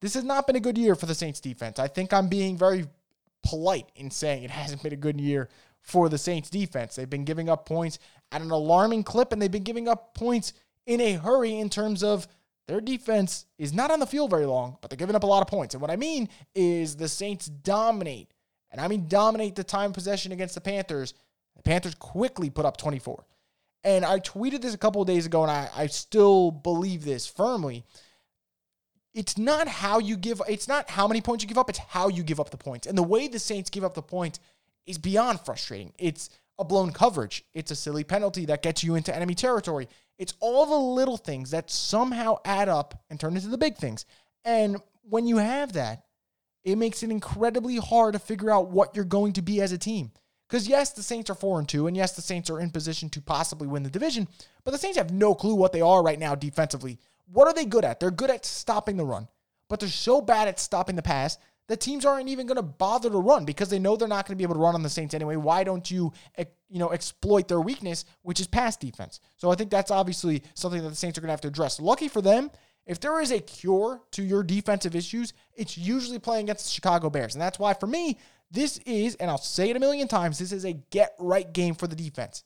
This 0.01 0.15
has 0.15 0.25
not 0.25 0.47
been 0.47 0.57
a 0.57 0.61
good 0.61 0.79
year 0.79 0.95
for 0.95 1.07
the 1.07 1.15
Saints 1.15 1.41
defense. 1.41 1.79
I 1.79 1.89
think 1.89 2.13
I'm 2.13 2.29
being 2.29 2.57
very 2.57 2.87
polite 3.45 3.87
in 3.95 4.11
saying 4.11 4.45
it 4.45 4.51
hasn't 4.63 4.83
been 4.83 4.93
a 4.93 4.97
good 4.97 5.21
year 5.21 5.49
for 5.81 6.09
the 6.09 6.19
Saints 6.19 6.51
defense. 6.51 6.97
They've 6.97 7.09
been 7.09 7.25
giving 7.25 7.49
up 7.49 7.67
points 7.67 7.99
at 8.33 8.43
an 8.43 8.51
alarming 8.51 9.05
clip, 9.05 9.33
and 9.33 9.41
they've 9.41 9.51
been 9.51 9.63
giving 9.63 9.89
up 9.89 10.15
points 10.15 10.53
in 10.87 11.01
a 11.01 11.13
hurry 11.13 11.59
in 11.59 11.69
terms 11.69 12.03
of 12.03 12.27
their 12.67 12.81
defense 12.81 13.47
is 13.59 13.73
not 13.73 13.91
on 13.91 14.01
the 14.01 14.07
field 14.07 14.31
very 14.31 14.47
long, 14.47 14.79
but 14.81 14.91
they're 14.91 14.97
giving 14.97 15.15
up 15.15 15.23
a 15.23 15.27
lot 15.27 15.43
of 15.43 15.49
points. 15.49 15.75
And 15.75 15.81
what 15.81 15.91
I 15.91 15.97
mean 15.97 16.29
is 16.55 16.97
the 16.97 17.09
Saints 17.09 17.47
dominate, 17.47 18.33
and 18.73 18.81
I 18.81 18.89
mean 18.89 19.07
dominate 19.07 19.55
the 19.55 19.63
time 19.65 19.93
possession 19.93 20.33
against 20.33 20.55
the 20.55 20.61
Panthers. 20.61 21.15
The 21.57 21.63
Panthers 21.63 21.95
quickly 21.95 22.51
put 22.51 22.67
up 22.67 22.77
24. 22.77 23.25
And 23.87 24.05
I 24.05 24.19
tweeted 24.19 24.63
this 24.63 24.75
a 24.75 24.79
couple 24.79 25.01
of 25.01 25.07
days 25.07 25.27
ago, 25.27 25.43
and 25.43 25.51
I, 25.51 25.71
I 25.75 25.87
still 25.87 26.51
believe 26.51 27.05
this 27.05 27.27
firmly. 27.29 27.85
it's 29.15 29.39
not 29.39 29.69
how 29.69 30.01
you 30.01 30.17
give 30.17 30.43
it's 30.49 30.69
not 30.69 30.91
how 30.91 31.07
many 31.09 31.21
points 31.23 31.43
you 31.43 31.49
give 31.49 31.57
up, 31.57 31.71
it's 31.71 31.79
how 31.79 32.09
you 32.09 32.23
give 32.23 32.41
up 32.41 32.51
the 32.51 32.57
points. 32.57 32.87
And 32.87 32.99
the 32.99 33.03
way 33.03 33.29
the 33.29 33.39
Saints 33.39 33.71
give 33.71 33.85
up 33.85 33.95
the 33.95 34.03
points 34.03 34.41
is 34.87 34.99
beyond 34.99 35.41
frustrating. 35.41 35.93
It's 35.99 36.29
a 36.59 36.65
blown 36.65 36.93
coverage. 36.93 37.45
It's 37.55 37.71
a 37.71 37.77
silly 37.77 38.03
penalty 38.03 38.45
that 38.47 38.63
gets 38.63 38.83
you 38.83 38.97
into 38.97 39.15
enemy 39.15 39.35
territory. 39.35 39.89
It's 40.19 40.35
all 40.41 40.67
the 40.67 40.77
little 40.77 41.17
things 41.17 41.53
that 41.53 41.71
somehow 41.71 42.39
add 42.45 42.69
up 42.69 43.03
and 43.09 43.21
turn 43.21 43.37
into 43.37 43.49
the 43.49 43.59
big 43.59 43.77
things. 43.77 44.05
And 44.45 44.79
when 45.03 45.27
you 45.27 45.37
have 45.37 45.75
that, 45.75 46.05
it 46.65 46.77
makes 46.77 47.03
it 47.05 47.11
incredibly 47.11 47.77
hard 47.77 48.15
to 48.15 48.19
figure 48.19 48.51
out 48.51 48.71
what 48.71 48.97
you're 48.97 49.05
going 49.05 49.35
to 49.35 49.43
be 49.43 49.61
as 49.61 49.71
a 49.71 49.79
team. 49.79 50.11
Because 50.49 50.69
yes, 50.69 50.93
the 50.93 51.03
Saints 51.03 51.29
are 51.31 51.35
4 51.35 51.59
and 51.59 51.69
2 51.69 51.87
and 51.87 51.97
yes, 51.97 52.13
the 52.15 52.23
Saints 52.23 52.51
are 52.51 52.61
in 52.61 52.71
position 52.71 53.09
to 53.11 53.21
possibly 53.21 53.67
win 53.67 53.83
the 53.83 53.91
division, 53.91 54.29
but 54.65 54.71
the 54.71 54.79
Saints 54.79 54.99
have 54.99 55.13
no 55.13 55.35
clue 55.35 55.55
what 55.55 55.73
they 55.73 55.81
are 55.81 56.03
right 56.03 56.19
now 56.19 56.35
defensively. 56.35 56.99
What 57.33 57.49
are 57.49 57.55
they 57.55 57.65
good 57.65 57.85
at? 57.85 57.99
They're 57.99 58.11
good 58.11 58.31
at 58.31 58.47
stopping 58.47 58.97
the 58.97 59.05
run, 59.05 59.29
but 59.69 59.81
they're 59.81 59.89
so 59.89 60.21
bad 60.21 60.47
at 60.47 60.61
stopping 60.61 60.95
the 60.95 61.03
pass 61.03 61.39
that 61.69 61.81
teams 61.81 62.05
aren't 62.05 62.29
even 62.29 62.47
going 62.47 62.57
to 62.57 62.63
bother 62.63 63.11
to 63.11 63.19
run 63.19 63.45
because 63.45 63.69
they 63.69 63.81
know 63.81 63.97
they're 63.97 64.07
not 64.07 64.25
going 64.25 64.37
to 64.37 64.39
be 64.39 64.45
able 64.45 64.55
to 64.55 64.61
run 64.61 64.77
on 64.77 64.85
the 64.85 64.89
Saints 64.89 65.15
anyway. 65.15 65.35
Why 65.35 65.65
don't 65.65 65.91
you, 65.91 66.13
you 66.69 66.79
know, 66.79 66.93
exploit 66.93 67.49
their 67.49 67.61
weakness, 67.61 68.05
which 68.23 68.39
is 68.39 68.47
pass 68.47 68.77
defense? 68.77 69.19
So 69.37 69.51
I 69.51 69.57
think 69.57 69.71
that's 69.71 69.91
obviously 69.91 70.45
something 70.55 70.81
that 70.81 70.91
the 70.91 70.95
Saints 70.95 71.19
are 71.19 71.23
going 71.23 71.29
to 71.29 71.33
have 71.33 71.41
to 71.41 71.49
address. 71.49 71.81
Lucky 71.81 72.07
for 72.07 72.23
them, 72.23 72.53
if 72.87 73.01
there 73.01 73.21
is 73.21 73.33
a 73.33 73.41
cure 73.41 74.01
to 74.13 74.23
your 74.23 74.43
defensive 74.43 74.95
issues, 74.95 75.33
it's 75.55 75.77
usually 75.77 76.19
playing 76.19 76.45
against 76.45 76.67
the 76.67 76.71
Chicago 76.71 77.11
Bears. 77.11 77.35
And 77.35 77.43
that's 77.43 77.59
why 77.59 77.75
for 77.75 77.87
me, 77.87 78.19
this 78.51 78.79
is, 78.87 79.17
and 79.17 79.31
I'll 79.31 79.39
say 79.39 79.71
it 79.71 79.77
a 79.77 79.81
million 79.81 80.09
times, 80.09 80.39
this 80.39 80.53
is 80.53 80.65
a 80.65 80.73
get 80.73 81.15
right 81.19 81.53
game 81.53 81.75
for 81.75 81.87
the 81.87 81.97
defense. 81.97 82.45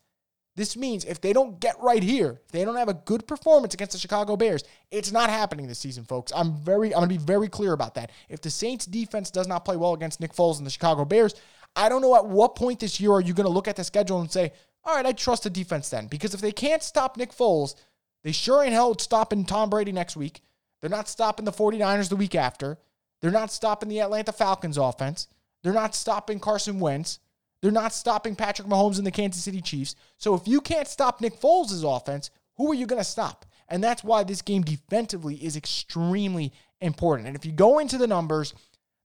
This 0.56 0.76
means 0.76 1.04
if 1.04 1.20
they 1.20 1.32
don't 1.32 1.60
get 1.60 1.80
right 1.80 2.02
here, 2.02 2.40
if 2.44 2.52
they 2.52 2.64
don't 2.64 2.76
have 2.76 2.88
a 2.88 2.94
good 2.94 3.26
performance 3.26 3.72
against 3.72 3.92
the 3.92 3.98
Chicago 3.98 4.36
Bears, 4.36 4.64
it's 4.90 5.12
not 5.12 5.30
happening 5.30 5.68
this 5.68 5.78
season, 5.78 6.04
folks. 6.04 6.32
I'm 6.34 6.54
very 6.54 6.94
I'm 6.94 7.02
to 7.02 7.08
be 7.08 7.18
very 7.18 7.48
clear 7.48 7.72
about 7.72 7.94
that. 7.94 8.10
If 8.28 8.40
the 8.40 8.50
Saints 8.50 8.84
defense 8.84 9.30
does 9.30 9.46
not 9.46 9.64
play 9.64 9.76
well 9.76 9.94
against 9.94 10.20
Nick 10.20 10.34
Foles 10.34 10.58
and 10.58 10.66
the 10.66 10.70
Chicago 10.70 11.04
Bears, 11.04 11.34
I 11.76 11.88
don't 11.88 12.02
know 12.02 12.16
at 12.16 12.26
what 12.26 12.56
point 12.56 12.80
this 12.80 13.00
year 13.00 13.12
are 13.12 13.20
you 13.20 13.32
to 13.32 13.48
look 13.48 13.68
at 13.68 13.76
the 13.76 13.84
schedule 13.84 14.20
and 14.20 14.30
say, 14.30 14.52
"All 14.84 14.96
right, 14.96 15.06
I 15.06 15.12
trust 15.12 15.44
the 15.44 15.50
defense 15.50 15.88
then." 15.88 16.08
Because 16.08 16.34
if 16.34 16.40
they 16.40 16.52
can't 16.52 16.82
stop 16.82 17.16
Nick 17.16 17.32
Foles, 17.32 17.76
they 18.22 18.32
sure 18.32 18.62
ain't 18.62 18.72
hell 18.72 18.98
stopping 18.98 19.44
Tom 19.44 19.70
Brady 19.70 19.92
next 19.92 20.16
week. 20.16 20.42
They're 20.80 20.90
not 20.90 21.08
stopping 21.08 21.44
the 21.44 21.52
49ers 21.52 22.08
the 22.08 22.16
week 22.16 22.34
after. 22.34 22.78
They're 23.20 23.30
not 23.30 23.50
stopping 23.50 23.88
the 23.88 24.00
Atlanta 24.00 24.32
Falcons 24.32 24.78
offense. 24.78 25.28
They're 25.62 25.72
not 25.72 25.94
stopping 25.94 26.40
Carson 26.40 26.80
Wentz. 26.80 27.18
They're 27.60 27.70
not 27.70 27.92
stopping 27.92 28.34
Patrick 28.36 28.66
Mahomes 28.66 28.96
and 28.96 29.06
the 29.06 29.10
Kansas 29.10 29.44
City 29.44 29.60
Chiefs. 29.60 29.94
So 30.16 30.34
if 30.34 30.48
you 30.48 30.60
can't 30.60 30.88
stop 30.88 31.20
Nick 31.20 31.38
Foles' 31.38 31.84
offense, 31.84 32.30
who 32.56 32.70
are 32.70 32.74
you 32.74 32.86
going 32.86 33.00
to 33.00 33.04
stop? 33.04 33.44
And 33.68 33.84
that's 33.84 34.02
why 34.02 34.24
this 34.24 34.42
game 34.42 34.62
defensively 34.62 35.36
is 35.36 35.56
extremely 35.56 36.52
important. 36.80 37.28
And 37.28 37.36
if 37.36 37.44
you 37.44 37.52
go 37.52 37.78
into 37.78 37.98
the 37.98 38.06
numbers, 38.06 38.54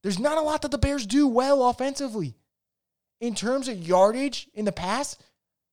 there's 0.01 0.19
not 0.19 0.37
a 0.37 0.41
lot 0.41 0.61
that 0.61 0.71
the 0.71 0.77
Bears 0.77 1.05
do 1.05 1.27
well 1.27 1.69
offensively. 1.69 2.35
In 3.19 3.35
terms 3.35 3.67
of 3.67 3.77
yardage 3.77 4.47
in 4.53 4.65
the 4.65 4.71
past, 4.71 5.21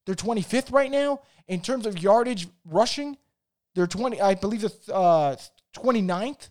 they're 0.04 0.14
25th 0.14 0.72
right 0.72 0.90
now. 0.90 1.20
In 1.48 1.60
terms 1.60 1.86
of 1.86 2.02
yardage 2.02 2.48
rushing, 2.64 3.16
they're 3.74 3.86
20, 3.86 4.20
I 4.20 4.34
believe 4.34 4.62
the 4.62 4.94
uh, 4.94 5.36
29th. 5.76 6.48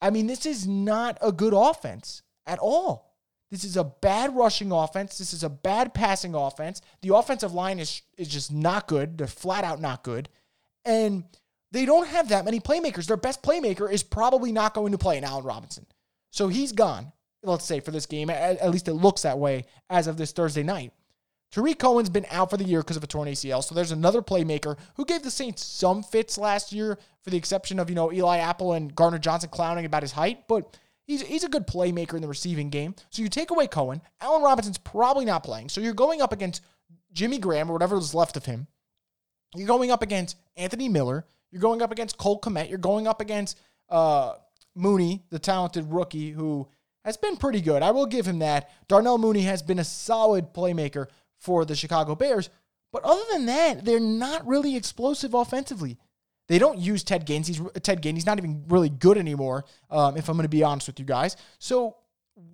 I 0.00 0.10
mean, 0.10 0.26
this 0.26 0.46
is 0.46 0.66
not 0.66 1.18
a 1.20 1.32
good 1.32 1.54
offense 1.54 2.22
at 2.46 2.58
all. 2.58 3.08
This 3.50 3.64
is 3.64 3.76
a 3.76 3.84
bad 3.84 4.36
rushing 4.36 4.72
offense. 4.72 5.18
This 5.18 5.32
is 5.32 5.42
a 5.42 5.48
bad 5.48 5.94
passing 5.94 6.34
offense. 6.34 6.82
The 7.00 7.14
offensive 7.14 7.54
line 7.54 7.78
is 7.78 8.02
is 8.18 8.28
just 8.28 8.52
not 8.52 8.86
good. 8.86 9.16
They're 9.16 9.26
flat 9.26 9.64
out 9.64 9.80
not 9.80 10.04
good. 10.04 10.28
And 10.84 11.24
they 11.72 11.84
don't 11.86 12.06
have 12.08 12.28
that 12.28 12.44
many 12.44 12.60
playmakers. 12.60 13.06
Their 13.06 13.16
best 13.16 13.42
playmaker 13.42 13.90
is 13.90 14.02
probably 14.02 14.52
not 14.52 14.74
going 14.74 14.92
to 14.92 14.98
play 14.98 15.16
in 15.16 15.24
Allen 15.24 15.44
Robinson. 15.44 15.86
So 16.30 16.48
he's 16.48 16.72
gone, 16.72 17.12
let's 17.42 17.64
say, 17.64 17.80
for 17.80 17.90
this 17.90 18.06
game. 18.06 18.28
At, 18.30 18.58
at 18.58 18.70
least 18.70 18.88
it 18.88 18.94
looks 18.94 19.22
that 19.22 19.38
way 19.38 19.64
as 19.88 20.06
of 20.06 20.16
this 20.16 20.32
Thursday 20.32 20.62
night. 20.62 20.92
Tarik 21.50 21.78
Cohen's 21.78 22.10
been 22.10 22.26
out 22.30 22.50
for 22.50 22.56
the 22.56 22.64
year 22.64 22.80
because 22.80 22.96
of 22.96 23.04
a 23.04 23.06
torn 23.06 23.28
ACL. 23.28 23.64
So 23.64 23.74
there's 23.74 23.92
another 23.92 24.20
playmaker 24.20 24.76
who 24.96 25.04
gave 25.04 25.22
the 25.22 25.30
Saints 25.30 25.64
some 25.64 26.02
fits 26.02 26.36
last 26.36 26.72
year, 26.72 26.98
for 27.22 27.30
the 27.30 27.38
exception 27.38 27.78
of, 27.78 27.88
you 27.88 27.96
know, 27.96 28.12
Eli 28.12 28.38
Apple 28.38 28.74
and 28.74 28.94
Gardner 28.94 29.18
Johnson 29.18 29.48
clowning 29.50 29.86
about 29.86 30.02
his 30.02 30.12
height. 30.12 30.46
But 30.46 30.76
He's, 31.08 31.22
he's 31.22 31.42
a 31.42 31.48
good 31.48 31.66
playmaker 31.66 32.14
in 32.14 32.20
the 32.20 32.28
receiving 32.28 32.68
game. 32.68 32.94
So 33.08 33.22
you 33.22 33.30
take 33.30 33.50
away 33.50 33.66
Cohen. 33.66 34.02
Allen 34.20 34.42
Robinson's 34.42 34.76
probably 34.76 35.24
not 35.24 35.42
playing. 35.42 35.70
So 35.70 35.80
you're 35.80 35.94
going 35.94 36.20
up 36.20 36.34
against 36.34 36.62
Jimmy 37.14 37.38
Graham 37.38 37.70
or 37.70 37.72
whatever 37.72 37.96
is 37.96 38.14
left 38.14 38.36
of 38.36 38.44
him. 38.44 38.66
You're 39.56 39.66
going 39.66 39.90
up 39.90 40.02
against 40.02 40.36
Anthony 40.58 40.86
Miller. 40.86 41.24
You're 41.50 41.62
going 41.62 41.80
up 41.80 41.90
against 41.90 42.18
Cole 42.18 42.38
Kmet. 42.38 42.68
You're 42.68 42.76
going 42.76 43.06
up 43.06 43.22
against 43.22 43.58
uh, 43.88 44.34
Mooney, 44.74 45.24
the 45.30 45.38
talented 45.38 45.90
rookie 45.90 46.30
who 46.30 46.68
has 47.06 47.16
been 47.16 47.38
pretty 47.38 47.62
good. 47.62 47.82
I 47.82 47.92
will 47.92 48.04
give 48.04 48.26
him 48.26 48.40
that. 48.40 48.70
Darnell 48.86 49.16
Mooney 49.16 49.42
has 49.42 49.62
been 49.62 49.78
a 49.78 49.84
solid 49.84 50.52
playmaker 50.52 51.06
for 51.38 51.64
the 51.64 51.76
Chicago 51.76 52.14
Bears. 52.14 52.50
But 52.92 53.04
other 53.04 53.22
than 53.32 53.46
that, 53.46 53.84
they're 53.84 54.00
not 54.00 54.46
really 54.46 54.76
explosive 54.76 55.34
offensively. 55.34 55.98
They 56.48 56.58
don't 56.58 56.78
use 56.78 57.04
Ted 57.04 57.26
Ginn. 57.26 57.42
He's 57.42 57.60
Ted 57.82 58.02
Ginn. 58.02 58.16
He's 58.16 58.26
not 58.26 58.38
even 58.38 58.64
really 58.68 58.88
good 58.88 59.18
anymore. 59.18 59.64
Um, 59.90 60.16
if 60.16 60.28
I'm 60.28 60.36
going 60.36 60.44
to 60.44 60.48
be 60.48 60.64
honest 60.64 60.86
with 60.86 60.98
you 60.98 61.04
guys. 61.04 61.36
So, 61.58 61.96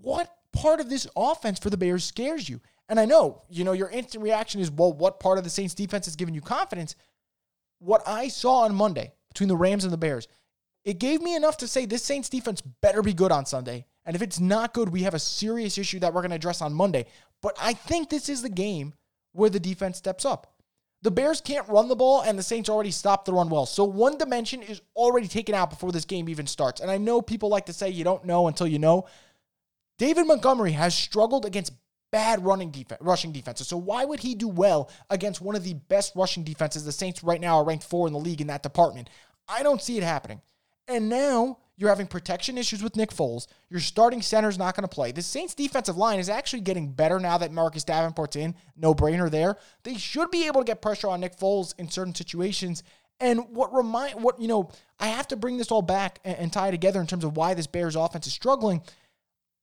what 0.02 0.34
part 0.52 0.80
of 0.80 0.90
this 0.90 1.06
offense 1.16 1.58
for 1.58 1.70
the 1.70 1.76
Bears 1.76 2.04
scares 2.04 2.48
you? 2.48 2.60
And 2.88 3.00
I 3.00 3.04
know, 3.04 3.42
you 3.48 3.64
know, 3.64 3.72
your 3.72 3.88
instant 3.88 4.22
reaction 4.22 4.60
is, 4.60 4.70
well, 4.70 4.92
what 4.92 5.20
part 5.20 5.38
of 5.38 5.44
the 5.44 5.50
Saints 5.50 5.74
defense 5.74 6.06
is 6.06 6.16
giving 6.16 6.34
you 6.34 6.40
confidence? 6.40 6.96
What 7.78 8.02
I 8.06 8.28
saw 8.28 8.60
on 8.60 8.74
Monday 8.74 9.12
between 9.28 9.48
the 9.48 9.56
Rams 9.56 9.84
and 9.84 9.92
the 9.92 9.98
Bears, 9.98 10.28
it 10.84 10.98
gave 10.98 11.22
me 11.22 11.34
enough 11.34 11.56
to 11.58 11.68
say 11.68 11.86
this 11.86 12.02
Saints 12.02 12.28
defense 12.28 12.60
better 12.60 13.00
be 13.00 13.14
good 13.14 13.32
on 13.32 13.46
Sunday. 13.46 13.86
And 14.04 14.14
if 14.14 14.22
it's 14.22 14.38
not 14.38 14.74
good, 14.74 14.90
we 14.90 15.02
have 15.04 15.14
a 15.14 15.18
serious 15.18 15.78
issue 15.78 15.98
that 16.00 16.12
we're 16.12 16.20
going 16.20 16.30
to 16.30 16.36
address 16.36 16.60
on 16.60 16.74
Monday. 16.74 17.06
But 17.44 17.58
I 17.60 17.74
think 17.74 18.08
this 18.08 18.30
is 18.30 18.40
the 18.40 18.48
game 18.48 18.94
where 19.32 19.50
the 19.50 19.60
defense 19.60 19.98
steps 19.98 20.24
up. 20.24 20.54
The 21.02 21.10
Bears 21.10 21.42
can't 21.42 21.68
run 21.68 21.88
the 21.88 21.94
ball, 21.94 22.22
and 22.22 22.38
the 22.38 22.42
Saints 22.42 22.70
already 22.70 22.90
stopped 22.90 23.26
the 23.26 23.34
run 23.34 23.50
well. 23.50 23.66
So 23.66 23.84
one 23.84 24.16
dimension 24.16 24.62
is 24.62 24.80
already 24.96 25.28
taken 25.28 25.54
out 25.54 25.68
before 25.68 25.92
this 25.92 26.06
game 26.06 26.30
even 26.30 26.46
starts. 26.46 26.80
And 26.80 26.90
I 26.90 26.96
know 26.96 27.20
people 27.20 27.50
like 27.50 27.66
to 27.66 27.74
say 27.74 27.90
you 27.90 28.02
don't 28.02 28.24
know 28.24 28.46
until 28.48 28.66
you 28.66 28.78
know. 28.78 29.04
David 29.98 30.26
Montgomery 30.26 30.72
has 30.72 30.94
struggled 30.94 31.44
against 31.44 31.74
bad 32.10 32.42
running 32.42 32.70
defense, 32.70 33.02
rushing 33.02 33.30
defenses. 33.30 33.68
So 33.68 33.76
why 33.76 34.06
would 34.06 34.20
he 34.20 34.34
do 34.34 34.48
well 34.48 34.90
against 35.10 35.42
one 35.42 35.54
of 35.54 35.64
the 35.64 35.74
best 35.74 36.16
rushing 36.16 36.44
defenses? 36.44 36.86
The 36.86 36.92
Saints 36.92 37.22
right 37.22 37.42
now 37.42 37.58
are 37.58 37.64
ranked 37.66 37.84
four 37.84 38.06
in 38.06 38.14
the 38.14 38.18
league 38.18 38.40
in 38.40 38.46
that 38.46 38.62
department. 38.62 39.10
I 39.46 39.62
don't 39.62 39.82
see 39.82 39.98
it 39.98 40.02
happening. 40.02 40.40
And 40.88 41.10
now 41.10 41.58
you're 41.76 41.88
having 41.88 42.07
protection 42.07 42.57
issues 42.57 42.83
with 42.83 42.97
Nick 42.97 43.11
Foles. 43.11 43.47
Your 43.69 43.81
starting 43.81 44.23
center 44.23 44.49
is 44.49 44.59
not 44.59 44.76
going 44.76 44.88
to 44.88 44.95
play. 44.95 45.11
The 45.11 45.23
Saints 45.23 45.54
defensive 45.54 45.97
line 45.97 46.21
is 46.21 46.28
actually 46.28 46.61
getting 46.61 46.93
better 46.93 47.19
now 47.19 47.37
that 47.38 47.52
Marcus 47.52 47.85
Davenport's 47.85 48.37
in. 48.37 48.54
No 48.76 48.95
brainer 48.95 49.31
there. 49.31 49.57
They 49.83 49.97
should 49.97 50.31
be 50.31 50.47
able 50.47 50.61
to 50.61 50.64
get 50.66 50.83
pressure 50.83 51.09
on 51.09 51.21
Nick 51.21 51.37
Foles 51.37 51.75
in 51.78 51.88
certain 51.88 52.14
situations. 52.14 52.85
And 53.19 53.49
what 53.50 53.75
remind 53.75 54.23
what 54.23 54.40
you 54.40 54.49
know, 54.49 54.71
I 55.00 55.09
have 55.09 55.28
to 55.28 55.37
bring 55.37 55.57
this 55.57 55.71
all 55.71 55.83
back 55.83 56.21
and, 56.25 56.37
and 56.37 56.52
tie 56.52 56.71
together 56.71 57.00
in 57.00 57.07
terms 57.07 57.25
of 57.25 57.37
why 57.37 57.54
this 57.54 57.66
Bears 57.66 57.97
offense 57.97 58.26
is 58.26 58.35
struggling. 58.35 58.81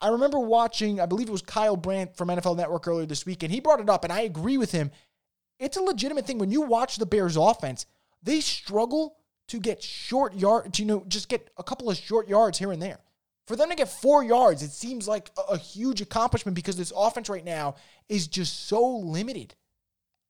I 0.01 0.10
remember 0.10 0.39
watching, 0.39 1.00
I 1.00 1.06
believe 1.06 1.30
it 1.30 1.34
was 1.34 1.44
Kyle 1.44 1.77
Brandt 1.77 2.18
from 2.18 2.30
NFL 2.30 2.58
Network 2.58 2.88
earlier 2.88 3.06
this 3.06 3.25
week, 3.25 3.44
and 3.44 3.51
he 3.51 3.60
brought 3.60 3.80
it 3.80 3.89
up, 3.89 4.03
and 4.03 4.12
I 4.12 4.22
agree 4.22 4.58
with 4.58 4.72
him. 4.72 4.89
It's 5.60 5.77
a 5.77 5.82
legitimate 5.82 6.25
thing 6.25 6.39
when 6.39 6.50
you 6.50 6.62
watch 6.62 6.98
the 6.98 7.06
Bears 7.06 7.38
offense, 7.38 7.86
they 8.24 8.41
struggle 8.41 9.18
to 9.51 9.60
get 9.60 9.84
short 9.84 10.34
yard, 10.34 10.74
to, 10.74 10.81
you 10.81 10.88
know, 10.88 11.03
just 11.10 11.27
get 11.27 11.50
a 11.58 11.63
couple 11.63 11.89
of 11.89 11.98
short 11.98 12.29
yards 12.29 12.58
here 12.58 12.72
and 12.72 12.81
there. 12.81 13.00
For 13.48 13.58
them 13.58 13.70
to 13.70 13.75
get 13.75 13.89
four 13.89 14.24
yards, 14.24 14.63
it 14.63 14.72
seems 14.72 15.10
like 15.10 15.29
a, 15.38 15.53
a 15.53 15.58
huge 15.58 16.00
accomplishment 16.00 16.55
because 16.55 16.77
this 16.77 16.93
offense 16.96 17.27
right 17.27 17.43
now 17.43 17.75
is 18.08 18.27
just 18.27 18.67
so 18.67 18.81
limited. 19.00 19.53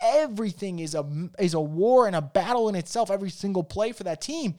Everything 0.02 0.80
is 0.80 0.96
a 0.96 1.06
is 1.38 1.54
a 1.54 1.62
war 1.62 2.08
and 2.08 2.16
a 2.16 2.22
battle 2.22 2.68
in 2.68 2.74
itself. 2.74 3.12
Every 3.12 3.30
single 3.30 3.64
play 3.64 3.92
for 3.92 4.04
that 4.06 4.22
team, 4.22 4.56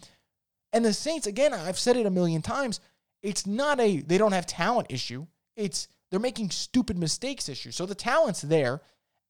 and 0.73 0.85
the 0.85 0.93
Saints 0.93 1.27
again. 1.27 1.53
I've 1.53 1.79
said 1.79 1.97
it 1.97 2.07
a 2.07 2.11
million 2.11 2.41
times. 2.41 2.79
It's 3.21 3.45
not 3.45 3.81
a 3.81 4.01
they 4.03 4.17
don't 4.17 4.31
have 4.31 4.47
talent 4.47 4.93
issue. 4.93 5.27
It's 5.57 5.89
they're 6.13 6.21
making 6.21 6.51
stupid 6.51 6.97
mistakes 6.97 7.49
issue. 7.49 7.73
So 7.73 7.85
the 7.85 7.97
talent's 7.97 8.43
there. 8.43 8.81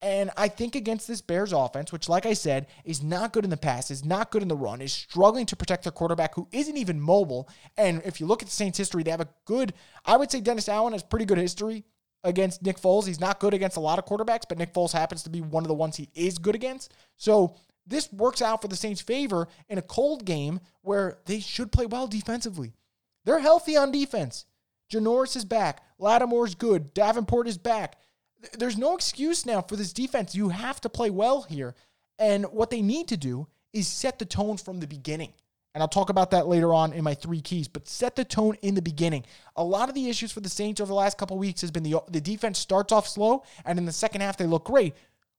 And 0.02 0.32
I 0.36 0.48
think 0.48 0.74
against 0.74 1.06
this 1.06 1.20
Bears 1.20 1.52
offense, 1.52 1.92
which, 1.92 2.08
like 2.08 2.26
I 2.26 2.32
said, 2.32 2.66
is 2.84 3.04
not 3.04 3.32
good 3.32 3.44
in 3.44 3.50
the 3.50 3.56
pass, 3.56 3.88
is 3.88 4.04
not 4.04 4.32
good 4.32 4.42
in 4.42 4.48
the 4.48 4.56
run, 4.56 4.80
is 4.80 4.92
struggling 4.92 5.46
to 5.46 5.56
protect 5.56 5.84
their 5.84 5.92
quarterback 5.92 6.34
who 6.34 6.48
isn't 6.50 6.76
even 6.76 7.00
mobile. 7.00 7.48
And 7.76 8.02
if 8.04 8.20
you 8.20 8.26
look 8.26 8.42
at 8.42 8.48
the 8.48 8.54
Saints' 8.54 8.78
history, 8.78 9.04
they 9.04 9.12
have 9.12 9.20
a 9.20 9.28
good, 9.44 9.74
I 10.04 10.16
would 10.16 10.32
say 10.32 10.40
Dennis 10.40 10.68
Allen 10.68 10.92
has 10.92 11.04
pretty 11.04 11.24
good 11.24 11.38
history 11.38 11.84
against 12.24 12.64
Nick 12.64 12.80
Foles. 12.80 13.06
He's 13.06 13.20
not 13.20 13.38
good 13.38 13.54
against 13.54 13.76
a 13.76 13.80
lot 13.80 14.00
of 14.00 14.04
quarterbacks, 14.04 14.42
but 14.48 14.58
Nick 14.58 14.74
Foles 14.74 14.92
happens 14.92 15.22
to 15.22 15.30
be 15.30 15.40
one 15.40 15.62
of 15.62 15.68
the 15.68 15.74
ones 15.74 15.96
he 15.96 16.10
is 16.16 16.36
good 16.36 16.56
against. 16.56 16.92
So 17.16 17.54
this 17.86 18.12
works 18.12 18.42
out 18.42 18.60
for 18.60 18.68
the 18.68 18.76
Saints' 18.76 19.00
favor 19.00 19.46
in 19.68 19.78
a 19.78 19.82
cold 19.82 20.24
game 20.24 20.58
where 20.80 21.18
they 21.26 21.38
should 21.38 21.70
play 21.70 21.86
well 21.86 22.08
defensively. 22.08 22.72
They're 23.24 23.38
healthy 23.38 23.76
on 23.76 23.92
defense. 23.92 24.46
Janoris 24.92 25.36
is 25.36 25.44
back. 25.44 25.84
Lattimore's 26.00 26.56
good. 26.56 26.92
Davenport 26.92 27.46
is 27.46 27.56
back 27.56 28.01
there's 28.58 28.76
no 28.76 28.94
excuse 28.94 29.46
now 29.46 29.62
for 29.62 29.76
this 29.76 29.92
defense. 29.92 30.34
You 30.34 30.48
have 30.50 30.80
to 30.82 30.88
play 30.88 31.10
well 31.10 31.42
here. 31.42 31.74
And 32.18 32.44
what 32.46 32.70
they 32.70 32.82
need 32.82 33.08
to 33.08 33.16
do 33.16 33.46
is 33.72 33.88
set 33.88 34.18
the 34.18 34.24
tone 34.24 34.56
from 34.56 34.80
the 34.80 34.86
beginning. 34.86 35.32
And 35.74 35.80
I'll 35.80 35.88
talk 35.88 36.10
about 36.10 36.30
that 36.32 36.46
later 36.46 36.74
on 36.74 36.92
in 36.92 37.02
my 37.02 37.14
three 37.14 37.40
keys, 37.40 37.66
but 37.66 37.88
set 37.88 38.14
the 38.14 38.24
tone 38.24 38.56
in 38.60 38.74
the 38.74 38.82
beginning. 38.82 39.24
A 39.56 39.64
lot 39.64 39.88
of 39.88 39.94
the 39.94 40.10
issues 40.10 40.30
for 40.30 40.40
the 40.40 40.50
Saints 40.50 40.80
over 40.80 40.88
the 40.88 40.94
last 40.94 41.16
couple 41.16 41.38
weeks 41.38 41.62
has 41.62 41.70
been 41.70 41.82
the 41.82 42.00
the 42.10 42.20
defense 42.20 42.58
starts 42.58 42.92
off 42.92 43.08
slow 43.08 43.42
and 43.64 43.78
in 43.78 43.86
the 43.86 43.92
second 43.92 44.20
half 44.20 44.36
they 44.36 44.46
look 44.46 44.64
great. 44.64 44.94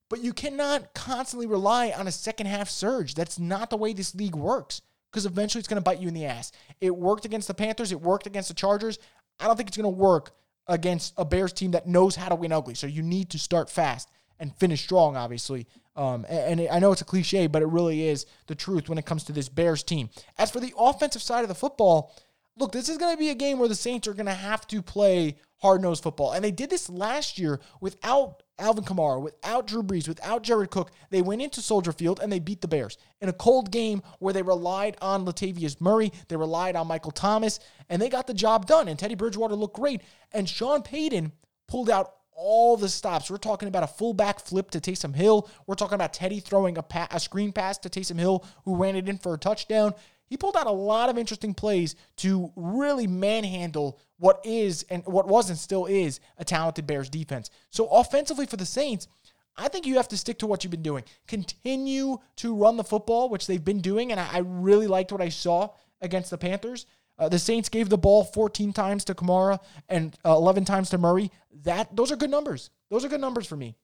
But 0.10 0.24
you 0.24 0.34
cannot 0.34 0.94
constantly 0.94 1.46
rely 1.46 1.92
on 1.92 2.08
a 2.08 2.12
second 2.12 2.48
half 2.48 2.70
surge. 2.70 3.14
That's 3.14 3.38
not 3.38 3.70
the 3.70 3.78
way 3.78 3.94
this 3.94 4.16
league 4.16 4.36
works 4.36 4.82
because 5.12 5.28
eventually 5.28 5.60
it's 5.60 5.68
going 5.68 5.82
to 5.82 5.84
bite 5.84 6.00
you 6.00 6.08
in 6.08 6.14
the 6.16 6.26
ass. 6.26 6.52
It 6.82 6.96
worked 6.96 7.26
against 7.26 7.48
the 7.48 7.54
Panthers, 7.54 7.92
it 7.92 8.02
worked 8.02 8.26
against 8.26 8.50
the 8.50 8.56
Chargers. 8.56 8.98
I 9.40 9.46
don't 9.46 9.56
think 9.56 9.70
it's 9.70 9.78
going 9.78 9.92
to 9.92 10.02
work 10.02 10.32
against 10.68 11.14
a 11.18 11.26
Bears 11.26 11.54
team 11.54 11.72
that 11.72 11.88
knows 11.88 12.16
how 12.16 12.30
to 12.30 12.36
win 12.36 12.52
ugly. 12.52 12.76
So 12.76 12.88
you 12.88 13.02
need 13.02 13.30
to 13.32 13.40
start 13.40 13.70
fast 13.70 14.10
and 14.40 14.56
finish 14.56 14.82
strong, 14.82 15.16
obviously. 15.16 15.68
Um, 15.96 16.26
and, 16.28 16.60
and 16.60 16.70
I 16.70 16.80
know 16.80 16.92
it's 16.92 17.02
a 17.02 17.06
cliche, 17.06 17.48
but 17.48 17.62
it 17.62 17.68
really 17.68 18.08
is 18.08 18.26
the 18.48 18.56
truth 18.56 18.90
when 18.90 18.98
it 18.98 19.06
comes 19.06 19.24
to 19.26 19.32
this 19.32 19.50
Bears 19.50 19.84
team. 19.84 20.10
As 20.38 20.52
for 20.52 20.60
the 20.60 20.74
offensive 20.78 21.22
side 21.22 21.44
of 21.44 21.50
the 21.50 21.56
football, 21.56 22.16
look, 22.58 22.72
this 22.72 22.90
is 22.90 22.98
going 22.98 23.14
to 23.14 23.20
be 23.20 23.30
a 23.30 23.36
game 23.36 23.60
where 23.60 23.70
the 23.70 23.76
Saints 23.76 24.08
are 24.08 24.14
going 24.14 24.28
to 24.28 24.34
have 24.34 24.68
to 24.68 24.82
play 24.82 25.38
hard 25.58 25.82
nosed 25.82 26.04
football. 26.04 26.34
And 26.34 26.44
they 26.44 26.52
did 26.52 26.70
this 26.70 26.90
last 26.90 27.40
year 27.40 27.60
without 27.80 28.44
Alvin 28.60 28.84
Kamara, 28.84 29.22
without 29.22 29.66
Drew 29.66 29.82
Brees, 29.82 30.08
without 30.08 30.44
Jared 30.44 30.70
Cook. 30.70 30.92
They 31.10 31.22
went 31.22 31.42
into 31.42 31.62
Soldier 31.62 31.92
Field 31.92 32.20
and 32.22 32.32
they 32.32 32.40
beat 32.40 32.62
the 32.62 32.68
Bears 32.68 32.98
in 33.22 33.30
a 33.30 33.34
cold 33.34 33.72
game 33.72 34.02
where 34.20 34.34
they 34.34 34.42
relied 34.42 34.98
on 35.02 35.26
Latavius 35.26 35.80
Murray, 35.80 36.12
they 36.28 36.36
relied 36.36 36.76
on 36.76 36.88
Michael 36.88 37.12
Thomas, 37.12 37.60
and 37.90 38.02
they 38.02 38.10
got 38.10 38.28
the 38.28 38.34
job 38.34 38.66
done. 38.66 38.88
And 38.88 39.00
Teddy 39.00 39.16
Bridgewater 39.16 39.56
looked 39.56 39.78
great. 39.78 40.02
And 40.34 40.48
Sean 40.48 40.82
Payton 40.82 41.32
pulled 41.68 41.90
out 41.90 42.14
all 42.36 42.78
the 42.78 42.90
stops. 42.90 43.32
We're 43.32 43.38
talking 43.38 43.68
about 43.68 43.84
a 43.84 43.88
fullback 43.88 44.40
flip 44.40 44.72
to 44.72 44.80
Taysom 44.80 45.16
Hill. 45.16 45.50
We're 45.66 45.76
talking 45.76 45.96
about 45.96 46.14
Teddy 46.14 46.40
throwing 46.40 46.78
a, 46.78 46.84
pa- 46.84 47.08
a 47.12 47.20
screen 47.20 47.52
pass 47.52 47.78
to 47.80 47.90
Taysom 47.90 48.20
Hill, 48.20 48.46
who 48.66 48.76
ran 48.76 48.96
it 48.96 49.08
in 49.08 49.18
for 49.18 49.34
a 49.34 49.38
touchdown. 49.38 49.94
He 50.34 50.38
pulled 50.38 50.58
out 50.58 50.66
a 50.66 50.72
lot 50.72 51.12
of 51.12 51.20
interesting 51.20 51.54
plays 51.54 51.96
to 52.18 52.52
really 52.56 53.06
manhandle 53.06 54.00
what 54.18 54.42
is 54.44 54.84
and 54.90 55.06
what 55.06 55.28
was 55.28 55.52
and 55.52 55.60
still 55.60 55.86
is 55.86 56.20
a 56.40 56.44
talented 56.44 56.88
Bears 56.88 57.08
defense. 57.08 57.52
So 57.70 57.86
offensively 57.86 58.48
for 58.48 58.58
the 58.58 58.66
Saints, 58.66 59.08
I 59.56 59.68
think 59.68 59.86
you 59.86 59.98
have 59.98 60.08
to 60.08 60.18
stick 60.18 60.40
to 60.40 60.48
what 60.48 60.64
you've 60.64 60.72
been 60.72 60.82
doing. 60.82 61.04
Continue 61.28 62.18
to 62.38 62.56
run 62.56 62.78
the 62.78 62.84
football, 62.84 63.30
which 63.30 63.46
they've 63.46 63.64
been 63.64 63.80
doing, 63.80 64.12
and 64.12 64.20
I, 64.20 64.40
really 64.40 64.88
liked 64.88 65.12
what 65.12 65.22
I 65.22 65.30
saw 65.30 65.70
against 66.02 66.32
the 66.32 66.40
Panthers. 66.40 66.88
Uh, 67.20 67.30
the 67.30 67.38
Saints 67.38 67.70
gave 67.70 67.90
the 67.90 67.98
ball 68.00 68.24
14 68.24 68.74
times 68.74 69.06
to 69.06 69.14
Kamara 69.14 69.60
and 69.88 70.18
uh, 70.26 70.32
11 70.32 70.66
times 70.66 70.90
to 70.90 70.98
Murray. 70.98 71.30
That 71.62 71.96
those 71.96 72.12
are 72.12 72.16
good 72.16 72.32
numbers. 72.32 72.72
Those 72.90 73.06
are 73.06 73.08
good 73.08 73.22
numbers 73.22 73.46
for 73.46 73.56
me. 73.56 73.76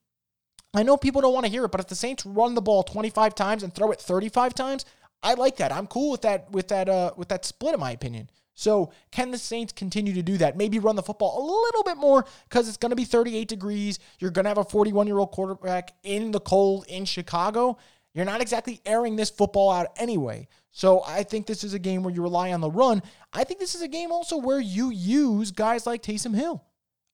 I 0.74 0.82
know 0.82 0.96
people 0.96 1.20
don't 1.20 1.34
want 1.34 1.46
to 1.46 1.52
hear 1.52 1.64
it, 1.64 1.70
but 1.72 1.80
if 1.80 1.88
the 1.88 1.94
Saints 1.94 2.26
run 2.26 2.54
the 2.54 2.60
ball 2.60 2.82
25 2.82 3.36
times 3.36 3.62
and 3.62 3.72
throw 3.72 3.90
it 3.90 4.00
35 4.00 4.54
times, 4.54 4.84
I 5.22 5.34
like 5.34 5.56
that. 5.56 5.72
I'm 5.72 5.86
cool 5.86 6.10
with 6.10 6.22
that 6.22 6.50
with 6.50 6.68
that 6.68 6.88
uh, 6.88 7.12
with 7.16 7.28
that 7.28 7.44
split 7.44 7.74
in 7.74 7.80
my 7.80 7.92
opinion. 7.92 8.30
So, 8.54 8.92
can 9.10 9.30
the 9.30 9.38
Saints 9.38 9.72
continue 9.72 10.12
to 10.12 10.22
do 10.22 10.36
that? 10.36 10.54
Maybe 10.54 10.78
run 10.78 10.94
the 10.94 11.02
football 11.02 11.38
a 11.38 11.44
little 11.44 11.82
bit 11.82 11.96
more 11.96 12.26
because 12.48 12.68
it's 12.68 12.76
going 12.76 12.90
to 12.90 12.96
be 12.96 13.06
38 13.06 13.48
degrees. 13.48 13.98
You're 14.18 14.30
going 14.30 14.44
to 14.44 14.50
have 14.50 14.58
a 14.58 14.64
41 14.64 15.06
year 15.06 15.18
old 15.18 15.30
quarterback 15.30 15.94
in 16.02 16.30
the 16.30 16.40
cold 16.40 16.84
in 16.86 17.06
Chicago. 17.06 17.78
You're 18.12 18.26
not 18.26 18.42
exactly 18.42 18.80
airing 18.84 19.16
this 19.16 19.30
football 19.30 19.70
out 19.70 19.86
anyway. 19.96 20.48
So 20.72 21.02
I 21.06 21.22
think 21.22 21.46
this 21.46 21.64
is 21.64 21.74
a 21.74 21.78
game 21.78 22.02
where 22.02 22.12
you 22.12 22.22
rely 22.22 22.52
on 22.52 22.60
the 22.60 22.70
run. 22.70 23.02
I 23.32 23.44
think 23.44 23.60
this 23.60 23.74
is 23.74 23.82
a 23.82 23.88
game 23.88 24.12
also 24.12 24.36
where 24.36 24.60
you 24.60 24.90
use 24.90 25.52
guys 25.52 25.86
like 25.86 26.02
Taysom 26.02 26.34
Hill. 26.34 26.64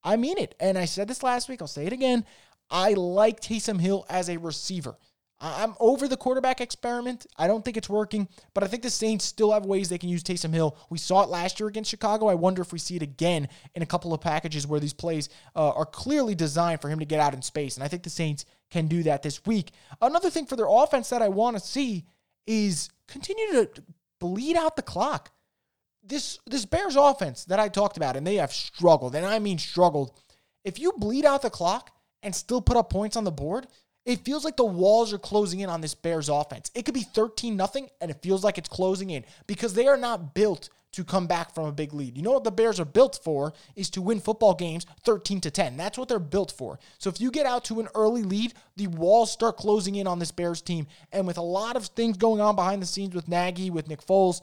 I 0.02 0.16
mean 0.16 0.38
it. 0.38 0.54
And 0.58 0.76
I 0.76 0.84
said 0.84 1.06
this 1.06 1.22
last 1.22 1.48
week, 1.48 1.62
I'll 1.62 1.68
say 1.68 1.86
it 1.86 1.92
again. 1.92 2.24
I 2.70 2.94
like 2.94 3.40
Taysom 3.40 3.80
Hill 3.80 4.04
as 4.08 4.28
a 4.28 4.38
receiver. 4.38 4.96
I'm 5.38 5.74
over 5.80 6.08
the 6.08 6.16
quarterback 6.16 6.62
experiment. 6.62 7.26
I 7.36 7.46
don't 7.46 7.64
think 7.64 7.76
it's 7.76 7.90
working, 7.90 8.26
but 8.54 8.64
I 8.64 8.68
think 8.68 8.82
the 8.82 8.90
Saints 8.90 9.24
still 9.24 9.52
have 9.52 9.66
ways 9.66 9.88
they 9.88 9.98
can 9.98 10.08
use 10.08 10.22
Taysom 10.22 10.54
Hill. 10.54 10.76
We 10.88 10.96
saw 10.96 11.22
it 11.22 11.28
last 11.28 11.60
year 11.60 11.68
against 11.68 11.90
Chicago. 11.90 12.28
I 12.28 12.34
wonder 12.34 12.62
if 12.62 12.72
we 12.72 12.78
see 12.78 12.96
it 12.96 13.02
again 13.02 13.48
in 13.74 13.82
a 13.82 13.86
couple 13.86 14.14
of 14.14 14.20
packages 14.22 14.66
where 14.66 14.80
these 14.80 14.94
plays 14.94 15.28
uh, 15.54 15.72
are 15.72 15.84
clearly 15.84 16.34
designed 16.34 16.80
for 16.80 16.88
him 16.88 17.00
to 17.00 17.04
get 17.04 17.20
out 17.20 17.34
in 17.34 17.42
space. 17.42 17.76
And 17.76 17.84
I 17.84 17.88
think 17.88 18.02
the 18.02 18.10
Saints 18.10 18.46
can 18.70 18.86
do 18.86 19.02
that 19.02 19.22
this 19.22 19.44
week. 19.44 19.72
Another 20.00 20.30
thing 20.30 20.46
for 20.46 20.56
their 20.56 20.68
offense 20.68 21.10
that 21.10 21.22
I 21.22 21.28
want 21.28 21.56
to 21.58 21.62
see 21.62 22.06
is 22.46 22.88
continue 23.06 23.52
to 23.52 23.82
bleed 24.18 24.56
out 24.56 24.76
the 24.76 24.82
clock. 24.82 25.32
This 26.02 26.38
this 26.46 26.64
Bears 26.64 26.96
offense 26.96 27.44
that 27.46 27.60
I 27.60 27.68
talked 27.68 27.96
about, 27.96 28.16
and 28.16 28.26
they 28.26 28.36
have 28.36 28.52
struggled, 28.52 29.14
and 29.14 29.26
I 29.26 29.38
mean 29.38 29.58
struggled. 29.58 30.12
If 30.64 30.78
you 30.78 30.92
bleed 30.92 31.24
out 31.24 31.42
the 31.42 31.50
clock 31.50 31.90
and 32.22 32.34
still 32.34 32.62
put 32.62 32.76
up 32.76 32.90
points 32.90 33.16
on 33.16 33.24
the 33.24 33.32
board, 33.32 33.66
it 34.06 34.24
feels 34.24 34.44
like 34.44 34.56
the 34.56 34.64
walls 34.64 35.12
are 35.12 35.18
closing 35.18 35.60
in 35.60 35.68
on 35.68 35.80
this 35.80 35.94
Bears 35.94 36.28
offense. 36.28 36.70
It 36.74 36.84
could 36.84 36.94
be 36.94 37.02
13 37.02 37.56
nothing 37.56 37.90
and 38.00 38.10
it 38.10 38.22
feels 38.22 38.44
like 38.44 38.56
it's 38.56 38.68
closing 38.68 39.10
in 39.10 39.24
because 39.48 39.74
they 39.74 39.88
are 39.88 39.96
not 39.96 40.32
built 40.32 40.70
to 40.92 41.04
come 41.04 41.26
back 41.26 41.52
from 41.52 41.66
a 41.66 41.72
big 41.72 41.92
lead. 41.92 42.16
You 42.16 42.22
know 42.22 42.32
what 42.32 42.44
the 42.44 42.52
Bears 42.52 42.80
are 42.80 42.86
built 42.86 43.20
for 43.22 43.52
is 43.74 43.90
to 43.90 44.00
win 44.00 44.20
football 44.20 44.54
games 44.54 44.86
13 45.04 45.42
to 45.42 45.50
10. 45.50 45.76
That's 45.76 45.98
what 45.98 46.08
they're 46.08 46.18
built 46.20 46.52
for. 46.52 46.78
So 46.98 47.10
if 47.10 47.20
you 47.20 47.30
get 47.30 47.44
out 47.44 47.64
to 47.66 47.80
an 47.80 47.88
early 47.94 48.22
lead, 48.22 48.54
the 48.76 48.86
walls 48.86 49.30
start 49.30 49.58
closing 49.58 49.96
in 49.96 50.06
on 50.06 50.20
this 50.20 50.30
Bears 50.30 50.62
team. 50.62 50.86
And 51.12 51.26
with 51.26 51.36
a 51.36 51.42
lot 51.42 51.76
of 51.76 51.86
things 51.86 52.16
going 52.16 52.40
on 52.40 52.56
behind 52.56 52.80
the 52.80 52.86
scenes 52.86 53.14
with 53.14 53.28
Nagy, 53.28 53.70
with 53.70 53.88
Nick 53.88 54.06
Foles, 54.06 54.40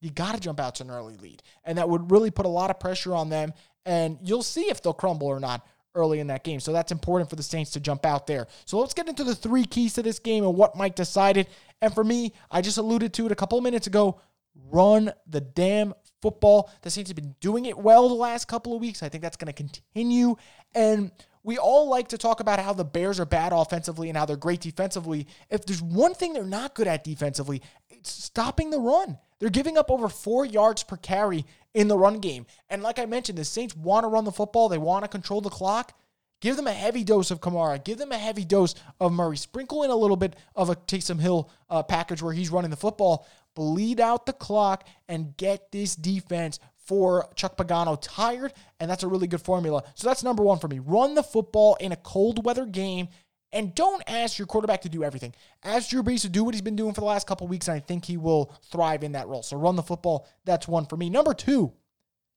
you 0.00 0.10
got 0.10 0.34
to 0.34 0.40
jump 0.40 0.58
out 0.58 0.74
to 0.76 0.82
an 0.82 0.90
early 0.90 1.16
lead. 1.16 1.42
And 1.62 1.78
that 1.78 1.88
would 1.88 2.10
really 2.10 2.30
put 2.30 2.46
a 2.46 2.48
lot 2.48 2.70
of 2.70 2.80
pressure 2.80 3.14
on 3.14 3.28
them. 3.28 3.52
And 3.86 4.18
you'll 4.22 4.42
see 4.42 4.62
if 4.62 4.82
they'll 4.82 4.94
crumble 4.94 5.28
or 5.28 5.38
not 5.38 5.64
early 5.94 6.20
in 6.20 6.26
that 6.28 6.44
game. 6.44 6.60
So 6.60 6.72
that's 6.72 6.92
important 6.92 7.30
for 7.30 7.36
the 7.36 7.42
Saints 7.42 7.70
to 7.72 7.80
jump 7.80 8.04
out 8.04 8.26
there. 8.26 8.46
So 8.64 8.78
let's 8.78 8.94
get 8.94 9.08
into 9.08 9.24
the 9.24 9.34
three 9.34 9.64
keys 9.64 9.94
to 9.94 10.02
this 10.02 10.18
game 10.18 10.44
and 10.44 10.54
what 10.54 10.76
Mike 10.76 10.94
decided. 10.94 11.46
And 11.80 11.94
for 11.94 12.04
me, 12.04 12.32
I 12.50 12.60
just 12.60 12.78
alluded 12.78 13.12
to 13.14 13.26
it 13.26 13.32
a 13.32 13.36
couple 13.36 13.58
of 13.58 13.64
minutes 13.64 13.86
ago. 13.86 14.20
Run 14.70 15.12
the 15.26 15.40
damn 15.40 15.94
football. 16.22 16.70
The 16.82 16.90
Saints 16.90 17.10
have 17.10 17.16
been 17.16 17.34
doing 17.40 17.66
it 17.66 17.76
well 17.76 18.08
the 18.08 18.14
last 18.14 18.48
couple 18.48 18.74
of 18.74 18.80
weeks. 18.80 19.02
I 19.02 19.08
think 19.08 19.22
that's 19.22 19.36
going 19.36 19.52
to 19.52 19.52
continue. 19.52 20.36
And 20.74 21.10
we 21.42 21.58
all 21.58 21.88
like 21.88 22.08
to 22.08 22.18
talk 22.18 22.40
about 22.40 22.58
how 22.58 22.72
the 22.72 22.84
Bears 22.84 23.20
are 23.20 23.26
bad 23.26 23.52
offensively 23.52 24.08
and 24.08 24.16
how 24.16 24.24
they're 24.24 24.36
great 24.36 24.60
defensively. 24.60 25.26
If 25.50 25.66
there's 25.66 25.82
one 25.82 26.14
thing 26.14 26.32
they're 26.32 26.44
not 26.44 26.74
good 26.74 26.86
at 26.86 27.04
defensively, 27.04 27.62
it's 27.90 28.10
stopping 28.10 28.70
the 28.70 28.80
run. 28.80 29.18
They're 29.38 29.50
giving 29.50 29.76
up 29.76 29.90
over 29.90 30.08
four 30.08 30.46
yards 30.46 30.82
per 30.82 30.96
carry 30.96 31.44
in 31.74 31.88
the 31.88 31.98
run 31.98 32.20
game. 32.20 32.46
And 32.70 32.82
like 32.82 32.98
I 32.98 33.06
mentioned, 33.06 33.38
the 33.38 33.44
Saints 33.44 33.76
want 33.76 34.04
to 34.04 34.08
run 34.08 34.24
the 34.24 34.32
football, 34.32 34.68
they 34.68 34.78
want 34.78 35.04
to 35.04 35.08
control 35.08 35.40
the 35.40 35.50
clock. 35.50 35.98
Give 36.40 36.56
them 36.56 36.66
a 36.66 36.72
heavy 36.72 37.04
dose 37.04 37.30
of 37.30 37.40
Kamara. 37.40 37.82
Give 37.82 37.96
them 37.96 38.12
a 38.12 38.18
heavy 38.18 38.44
dose 38.44 38.74
of 39.00 39.12
Murray. 39.12 39.38
Sprinkle 39.38 39.82
in 39.82 39.90
a 39.90 39.96
little 39.96 40.16
bit 40.16 40.36
of 40.54 40.68
a 40.68 40.76
Taysom 40.76 41.18
Hill 41.18 41.50
uh, 41.70 41.82
package 41.82 42.20
where 42.20 42.34
he's 42.34 42.50
running 42.50 42.70
the 42.70 42.76
football. 42.76 43.26
Bleed 43.54 43.98
out 43.98 44.26
the 44.26 44.34
clock 44.34 44.86
and 45.08 45.34
get 45.38 45.72
this 45.72 45.96
defense 45.96 46.58
for 46.76 47.30
Chuck 47.34 47.56
Pagano 47.56 47.98
tired, 47.98 48.52
and 48.78 48.90
that's 48.90 49.02
a 49.02 49.08
really 49.08 49.26
good 49.26 49.40
formula. 49.40 49.84
So 49.94 50.06
that's 50.06 50.22
number 50.22 50.42
one 50.42 50.58
for 50.58 50.68
me. 50.68 50.80
Run 50.80 51.14
the 51.14 51.22
football 51.22 51.76
in 51.76 51.92
a 51.92 51.96
cold 51.96 52.44
weather 52.44 52.66
game, 52.66 53.08
and 53.54 53.74
don't 53.74 54.02
ask 54.06 54.36
your 54.36 54.46
quarterback 54.46 54.82
to 54.82 54.88
do 54.88 55.04
everything. 55.04 55.32
Ask 55.62 55.88
Drew 55.88 56.02
Brees 56.02 56.22
to 56.22 56.28
do 56.28 56.44
what 56.44 56.54
he's 56.54 56.60
been 56.60 56.76
doing 56.76 56.92
for 56.92 57.00
the 57.00 57.06
last 57.06 57.26
couple 57.26 57.46
weeks, 57.46 57.68
and 57.68 57.76
I 57.76 57.80
think 57.80 58.04
he 58.04 58.16
will 58.16 58.52
thrive 58.70 59.04
in 59.04 59.12
that 59.12 59.28
role. 59.28 59.42
So 59.42 59.56
run 59.56 59.76
the 59.76 59.82
football. 59.82 60.26
That's 60.44 60.68
one 60.68 60.84
for 60.86 60.96
me. 60.96 61.08
Number 61.08 61.32
two, 61.32 61.72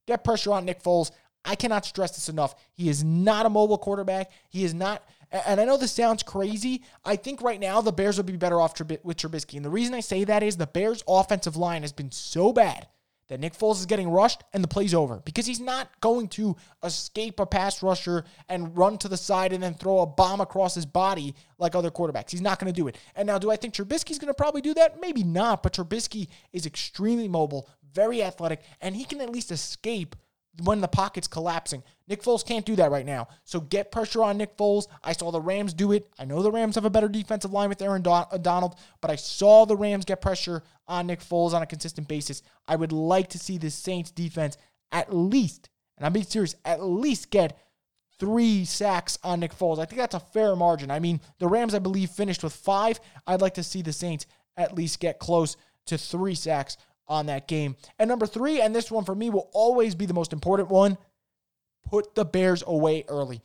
get 0.06 0.24
pressure 0.24 0.54
on 0.54 0.64
Nick 0.64 0.82
Foles. 0.82 1.12
I 1.44 1.56
cannot 1.56 1.86
stress 1.86 2.12
this 2.12 2.30
enough. 2.30 2.56
He 2.74 2.88
is 2.88 3.04
not 3.04 3.46
a 3.46 3.50
mobile 3.50 3.78
quarterback. 3.78 4.32
He 4.50 4.64
is 4.64 4.74
not. 4.74 5.04
And 5.32 5.60
I 5.60 5.66
know 5.66 5.76
this 5.76 5.92
sounds 5.92 6.24
crazy. 6.24 6.84
I 7.04 7.16
think 7.16 7.42
right 7.42 7.60
now 7.60 7.82
the 7.82 7.92
Bears 7.92 8.18
would 8.18 8.26
be 8.26 8.38
better 8.38 8.62
off 8.62 8.80
with 8.80 9.18
Trubisky. 9.18 9.56
And 9.56 9.66
the 9.66 9.70
reason 9.70 9.94
I 9.94 10.00
say 10.00 10.24
that 10.24 10.44
is 10.44 10.56
the 10.56 10.68
Bears' 10.68 11.04
offensive 11.08 11.58
line 11.58 11.82
has 11.82 11.92
been 11.92 12.12
so 12.12 12.54
bad 12.54 12.88
that 13.28 13.40
Nick 13.40 13.54
Foles 13.54 13.80
is 13.80 13.86
getting 13.86 14.10
rushed 14.10 14.44
and 14.54 14.64
the 14.64 14.68
play's 14.68 14.94
over 14.94 15.22
because 15.26 15.46
he's 15.46 15.60
not 15.60 15.90
going 16.02 16.28
to 16.30 16.56
escape 16.84 17.40
a 17.40 17.46
pass 17.46 17.84
rusher 17.84 18.24
and 18.48 18.78
run 18.78 18.98
to 19.00 19.08
the 19.08 19.18
side 19.18 19.54
and 19.54 19.62
then 19.62 19.74
throw 19.74 20.00
a 20.00 20.06
bomb 20.06 20.42
across 20.42 20.76
his 20.76 20.86
body 20.86 21.36
like 21.58 21.76
other 21.76 21.92
quarterbacks. 21.92 22.32
He's 22.32 22.42
not 22.42 22.60
going 22.60 22.72
to 22.72 22.82
do 22.82 22.88
it. 22.88 22.98
And 23.16 23.28
now, 23.28 23.38
do 23.38 23.52
I 23.52 23.56
think 23.56 23.74
Trubisky's 23.74 24.20
going 24.20 24.28
to 24.28 24.34
probably 24.34 24.62
do 24.62 24.74
that? 24.76 25.00
Maybe 25.02 25.24
not, 25.24 25.64
but 25.64 25.74
Trubisky 25.74 26.28
is 26.54 26.66
extremely 26.66 27.28
mobile, 27.28 27.70
very 27.94 28.24
athletic, 28.24 28.62
and 28.82 28.96
he 28.96 29.04
can 29.04 29.22
at 29.22 29.30
least 29.30 29.52
escape 29.52 30.16
when 30.64 30.82
the 30.82 30.88
pocket's 30.88 31.28
collapsing. 31.28 31.84
Nick 32.08 32.24
Foles 32.24 32.46
can't 32.46 32.66
do 32.66 32.76
that 32.78 32.92
right 32.92 33.06
now. 33.06 33.28
So 33.44 33.60
get 33.60 33.92
pressure 33.92 34.24
on 34.24 34.38
Nick 34.38 34.58
Foles. 34.58 34.88
I 35.04 35.14
saw 35.14 35.32
the 35.32 35.42
Rams 35.42 35.74
do 35.74 35.92
it. 35.92 36.10
I 36.18 36.26
know 36.26 36.42
the 36.42 36.52
Rams 36.52 36.76
have 36.76 36.86
a 36.86 36.90
better 36.90 37.10
defensive 37.10 37.54
line 37.54 37.70
with 37.70 37.82
Aaron 37.82 38.06
uh, 38.06 38.26
Donald, 38.42 38.76
but 39.02 39.12
I 39.12 39.16
saw 39.16 39.66
the 39.66 39.76
Rams 39.76 40.06
get 40.06 40.22
pressure 40.22 40.64
on 40.88 41.08
Nick 41.08 41.22
Foles 41.22 41.54
on 41.54 41.62
a 41.62 41.68
consistent 41.68 42.08
basis. 42.08 42.42
I 42.68 42.76
would 42.76 42.92
like 42.92 43.30
to 43.30 43.40
see 43.40 43.58
the 43.58 43.70
Saints 43.70 44.12
defense 44.12 44.58
at 44.92 45.14
least, 45.14 45.70
and 45.98 46.06
I'm 46.06 46.14
being 46.14 46.26
serious, 46.26 46.56
at 46.66 46.82
least 46.82 47.30
get 47.30 47.58
three 48.20 48.66
sacks 48.66 49.20
on 49.24 49.40
Nick 49.40 49.56
Foles. 49.56 49.80
I 49.80 49.86
think 49.86 50.00
that's 50.00 50.16
a 50.16 50.20
fair 50.20 50.56
margin. 50.56 50.90
I 50.90 51.00
mean, 51.00 51.20
the 51.40 51.48
Rams, 51.48 51.76
I 51.76 51.80
believe, 51.80 52.10
finished 52.10 52.44
with 52.44 52.54
five. 52.54 53.00
I'd 53.28 53.42
like 53.42 53.56
to 53.56 53.64
see 53.64 53.82
the 53.82 53.94
Saints 53.94 54.26
at 54.56 54.74
least 54.74 55.00
get 55.00 55.20
close 55.20 55.56
to 55.86 55.98
three 55.98 56.36
sacks 56.36 56.78
on 57.08 57.28
that 57.28 57.48
game. 57.48 57.76
And 58.00 58.08
number 58.08 58.26
three, 58.26 58.62
and 58.62 58.76
this 58.76 58.92
one 58.92 59.06
for 59.06 59.16
me 59.16 59.30
will 59.30 59.50
always 59.54 59.96
be 59.96 60.06
the 60.06 60.14
most 60.14 60.34
important 60.34 60.70
one 60.70 60.98
put 61.86 62.16
the 62.16 62.26
Bears 62.26 62.64
away 62.68 63.06
early. 63.08 63.42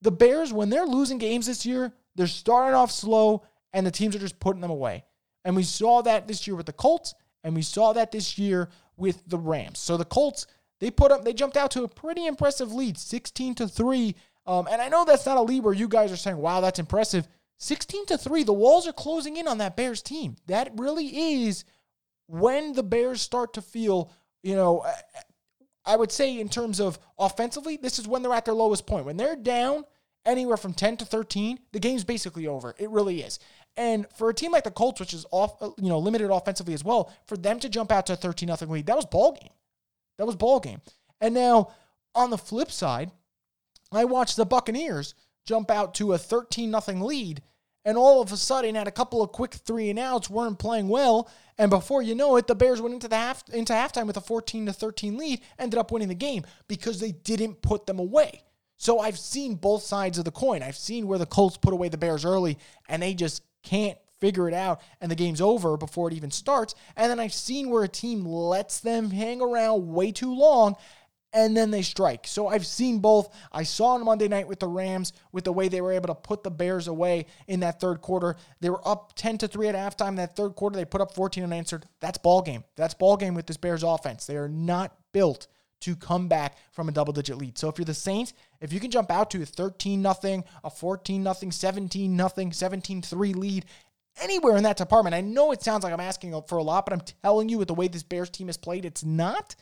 The 0.00 0.12
Bears, 0.12 0.52
when 0.52 0.70
they're 0.70 0.86
losing 0.86 1.18
games 1.18 1.46
this 1.46 1.66
year, 1.66 1.92
they're 2.14 2.26
starting 2.26 2.74
off 2.74 2.90
slow 2.90 3.42
and 3.72 3.86
the 3.86 3.90
teams 3.90 4.14
are 4.14 4.20
just 4.20 4.38
putting 4.38 4.60
them 4.60 4.70
away. 4.70 5.04
And 5.44 5.56
we 5.56 5.64
saw 5.64 6.02
that 6.02 6.28
this 6.28 6.46
year 6.46 6.56
with 6.56 6.66
the 6.66 6.72
Colts 6.72 7.14
And 7.42 7.54
we 7.54 7.62
saw 7.62 7.92
that 7.92 8.12
this 8.12 8.38
year 8.38 8.70
with 8.96 9.22
the 9.26 9.38
Rams. 9.38 9.78
So 9.78 9.96
the 9.96 10.04
Colts, 10.04 10.46
they 10.80 10.90
put 10.90 11.12
up, 11.12 11.24
they 11.24 11.34
jumped 11.34 11.56
out 11.56 11.70
to 11.72 11.82
a 11.82 11.88
pretty 11.88 12.26
impressive 12.26 12.72
lead, 12.72 12.96
16 12.96 13.56
to 13.56 13.68
3. 13.68 14.14
Um, 14.46 14.68
and 14.70 14.80
I 14.80 14.88
know 14.88 15.04
that's 15.04 15.26
not 15.26 15.36
a 15.36 15.42
lead 15.42 15.64
where 15.64 15.74
you 15.74 15.88
guys 15.88 16.12
are 16.12 16.16
saying, 16.16 16.38
wow, 16.38 16.60
that's 16.60 16.78
impressive. 16.78 17.28
16 17.58 18.06
to 18.06 18.18
3, 18.18 18.44
the 18.44 18.52
walls 18.52 18.86
are 18.86 18.92
closing 18.92 19.36
in 19.36 19.48
on 19.48 19.58
that 19.58 19.76
Bears 19.76 20.02
team. 20.02 20.36
That 20.46 20.70
really 20.76 21.44
is 21.44 21.64
when 22.26 22.72
the 22.72 22.82
Bears 22.82 23.20
start 23.20 23.54
to 23.54 23.62
feel, 23.62 24.10
you 24.42 24.54
know, 24.54 24.84
I 25.84 25.96
would 25.96 26.12
say 26.12 26.38
in 26.38 26.48
terms 26.48 26.80
of 26.80 26.98
offensively, 27.18 27.76
this 27.76 27.98
is 27.98 28.08
when 28.08 28.22
they're 28.22 28.32
at 28.32 28.44
their 28.44 28.54
lowest 28.54 28.86
point. 28.86 29.06
When 29.06 29.16
they're 29.16 29.36
down 29.36 29.84
anywhere 30.24 30.56
from 30.56 30.72
10 30.72 30.98
to 30.98 31.04
13, 31.04 31.58
the 31.72 31.80
game's 31.80 32.04
basically 32.04 32.46
over. 32.46 32.74
It 32.78 32.90
really 32.90 33.22
is. 33.22 33.38
And 33.76 34.06
for 34.16 34.30
a 34.30 34.34
team 34.34 34.52
like 34.52 34.64
the 34.64 34.70
Colts, 34.70 35.00
which 35.00 35.12
is 35.12 35.26
off, 35.30 35.60
uh, 35.60 35.70
you 35.78 35.88
know, 35.88 35.98
limited 35.98 36.30
offensively 36.30 36.74
as 36.74 36.84
well, 36.84 37.12
for 37.26 37.36
them 37.36 37.58
to 37.60 37.68
jump 37.68 37.92
out 37.92 38.06
to 38.06 38.14
a 38.14 38.16
13 38.16 38.46
nothing 38.46 38.70
lead, 38.70 38.86
that 38.86 38.96
was 38.96 39.06
ball 39.06 39.32
game. 39.32 39.52
That 40.18 40.26
was 40.26 40.36
ball 40.36 40.60
game. 40.60 40.80
And 41.20 41.34
now 41.34 41.72
on 42.14 42.30
the 42.30 42.38
flip 42.38 42.70
side, 42.70 43.10
I 43.92 44.04
watched 44.04 44.36
the 44.36 44.46
Buccaneers 44.46 45.14
jump 45.44 45.70
out 45.70 45.94
to 45.94 46.12
a 46.12 46.18
13 46.18 46.70
nothing 46.70 47.00
lead 47.00 47.42
and 47.84 47.96
all 47.96 48.22
of 48.22 48.32
a 48.32 48.36
sudden 48.36 48.74
had 48.74 48.88
a 48.88 48.92
couple 48.92 49.22
of 49.22 49.32
quick 49.32 49.54
three 49.54 49.90
and 49.90 49.98
outs, 49.98 50.30
weren't 50.30 50.58
playing 50.58 50.88
well, 50.88 51.30
and 51.58 51.70
before 51.70 52.02
you 52.02 52.14
know 52.14 52.36
it, 52.36 52.46
the 52.46 52.54
Bears 52.54 52.80
went 52.80 52.94
into 52.94 53.08
the 53.08 53.16
half 53.16 53.44
into 53.52 53.72
halftime 53.72 54.06
with 54.06 54.16
a 54.16 54.20
14 54.20 54.66
to 54.66 54.72
13 54.72 55.16
lead, 55.16 55.40
ended 55.58 55.78
up 55.78 55.92
winning 55.92 56.08
the 56.08 56.14
game 56.14 56.44
because 56.68 57.00
they 57.00 57.12
didn't 57.12 57.62
put 57.62 57.86
them 57.86 57.98
away. 57.98 58.42
So 58.76 58.98
I've 58.98 59.18
seen 59.18 59.54
both 59.54 59.82
sides 59.82 60.18
of 60.18 60.24
the 60.24 60.30
coin. 60.30 60.62
I've 60.62 60.76
seen 60.76 61.06
where 61.06 61.18
the 61.18 61.26
Colts 61.26 61.56
put 61.56 61.72
away 61.72 61.88
the 61.88 61.96
Bears 61.96 62.24
early 62.24 62.58
and 62.88 63.02
they 63.02 63.14
just 63.14 63.42
can't 63.62 63.96
figure 64.20 64.48
it 64.48 64.54
out 64.54 64.80
and 65.00 65.10
the 65.10 65.16
game's 65.16 65.40
over 65.40 65.76
before 65.76 66.08
it 66.08 66.14
even 66.14 66.30
starts. 66.30 66.74
And 66.96 67.10
then 67.10 67.20
I've 67.20 67.32
seen 67.32 67.70
where 67.70 67.84
a 67.84 67.88
team 67.88 68.24
lets 68.24 68.80
them 68.80 69.10
hang 69.10 69.40
around 69.40 69.92
way 69.92 70.12
too 70.12 70.34
long 70.34 70.76
and 71.34 71.56
then 71.56 71.70
they 71.70 71.82
strike. 71.82 72.26
So 72.26 72.46
I've 72.46 72.64
seen 72.64 73.00
both. 73.00 73.34
I 73.52 73.64
saw 73.64 73.88
on 73.94 74.04
Monday 74.04 74.28
night 74.28 74.48
with 74.48 74.60
the 74.60 74.68
Rams 74.68 75.12
with 75.32 75.44
the 75.44 75.52
way 75.52 75.68
they 75.68 75.80
were 75.80 75.92
able 75.92 76.06
to 76.06 76.14
put 76.14 76.44
the 76.44 76.50
Bears 76.50 76.86
away 76.86 77.26
in 77.48 77.60
that 77.60 77.80
third 77.80 78.00
quarter. 78.00 78.36
They 78.60 78.70
were 78.70 78.86
up 78.86 79.12
10 79.16 79.38
to 79.38 79.48
3 79.48 79.68
at 79.68 79.74
halftime. 79.74 80.16
That 80.16 80.36
third 80.36 80.54
quarter, 80.54 80.76
they 80.76 80.84
put 80.84 81.00
up 81.00 81.14
14 81.14 81.42
unanswered. 81.42 81.86
That's 82.00 82.18
ball 82.18 82.40
game. 82.40 82.64
That's 82.76 82.94
ball 82.94 83.16
game 83.16 83.34
with 83.34 83.46
this 83.46 83.56
Bears 83.56 83.82
offense. 83.82 84.26
They 84.26 84.36
are 84.36 84.48
not 84.48 84.96
built 85.12 85.48
to 85.80 85.96
come 85.96 86.28
back 86.28 86.56
from 86.72 86.88
a 86.88 86.92
double 86.92 87.12
digit 87.12 87.36
lead. 87.36 87.58
So 87.58 87.68
if 87.68 87.78
you're 87.78 87.84
the 87.84 87.92
Saints, 87.92 88.32
if 88.60 88.72
you 88.72 88.80
can 88.80 88.90
jump 88.90 89.10
out 89.10 89.30
to 89.32 89.42
a 89.42 89.46
13 89.46 90.00
nothing, 90.00 90.44
a 90.62 90.70
14 90.70 91.22
nothing, 91.22 91.50
17 91.50 92.16
nothing, 92.16 92.52
17 92.52 93.02
3 93.02 93.32
lead 93.34 93.64
anywhere 94.22 94.56
in 94.56 94.62
that 94.62 94.76
department. 94.76 95.14
I 95.14 95.20
know 95.20 95.52
it 95.52 95.62
sounds 95.62 95.84
like 95.84 95.92
I'm 95.92 96.00
asking 96.00 96.40
for 96.48 96.58
a 96.58 96.62
lot, 96.62 96.86
but 96.86 96.92
I'm 96.92 97.02
telling 97.22 97.48
you 97.48 97.58
with 97.58 97.68
the 97.68 97.74
way 97.74 97.88
this 97.88 98.02
Bears 98.02 98.30
team 98.30 98.46
has 98.46 98.56
played, 98.56 98.84
it's 98.84 99.04
not. 99.04 99.56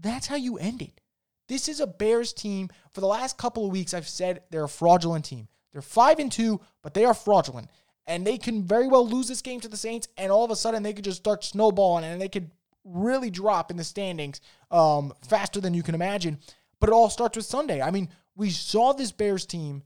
That's 0.00 0.26
how 0.26 0.36
you 0.36 0.58
end 0.58 0.82
it. 0.82 1.00
This 1.48 1.68
is 1.68 1.80
a 1.80 1.86
Bears 1.86 2.32
team. 2.32 2.68
For 2.90 3.00
the 3.00 3.06
last 3.06 3.38
couple 3.38 3.64
of 3.64 3.72
weeks, 3.72 3.94
I've 3.94 4.08
said 4.08 4.42
they're 4.50 4.64
a 4.64 4.68
fraudulent 4.68 5.24
team. 5.24 5.48
They're 5.72 5.82
five 5.82 6.18
and 6.18 6.30
two, 6.30 6.60
but 6.82 6.94
they 6.94 7.04
are 7.04 7.14
fraudulent. 7.14 7.70
And 8.06 8.26
they 8.26 8.38
can 8.38 8.62
very 8.62 8.86
well 8.88 9.06
lose 9.06 9.28
this 9.28 9.42
game 9.42 9.60
to 9.60 9.68
the 9.68 9.76
Saints, 9.76 10.08
and 10.16 10.32
all 10.32 10.44
of 10.44 10.50
a 10.50 10.56
sudden 10.56 10.82
they 10.82 10.92
could 10.92 11.04
just 11.04 11.18
start 11.18 11.44
snowballing 11.44 12.04
and 12.04 12.20
they 12.20 12.28
could 12.28 12.50
really 12.84 13.30
drop 13.30 13.70
in 13.70 13.76
the 13.76 13.84
standings 13.84 14.40
um, 14.70 15.12
faster 15.28 15.60
than 15.60 15.74
you 15.74 15.82
can 15.82 15.94
imagine. 15.94 16.38
But 16.80 16.88
it 16.88 16.94
all 16.94 17.10
starts 17.10 17.36
with 17.36 17.44
Sunday. 17.44 17.82
I 17.82 17.90
mean, 17.90 18.08
we 18.34 18.50
saw 18.50 18.92
this 18.92 19.12
Bears 19.12 19.44
team 19.44 19.82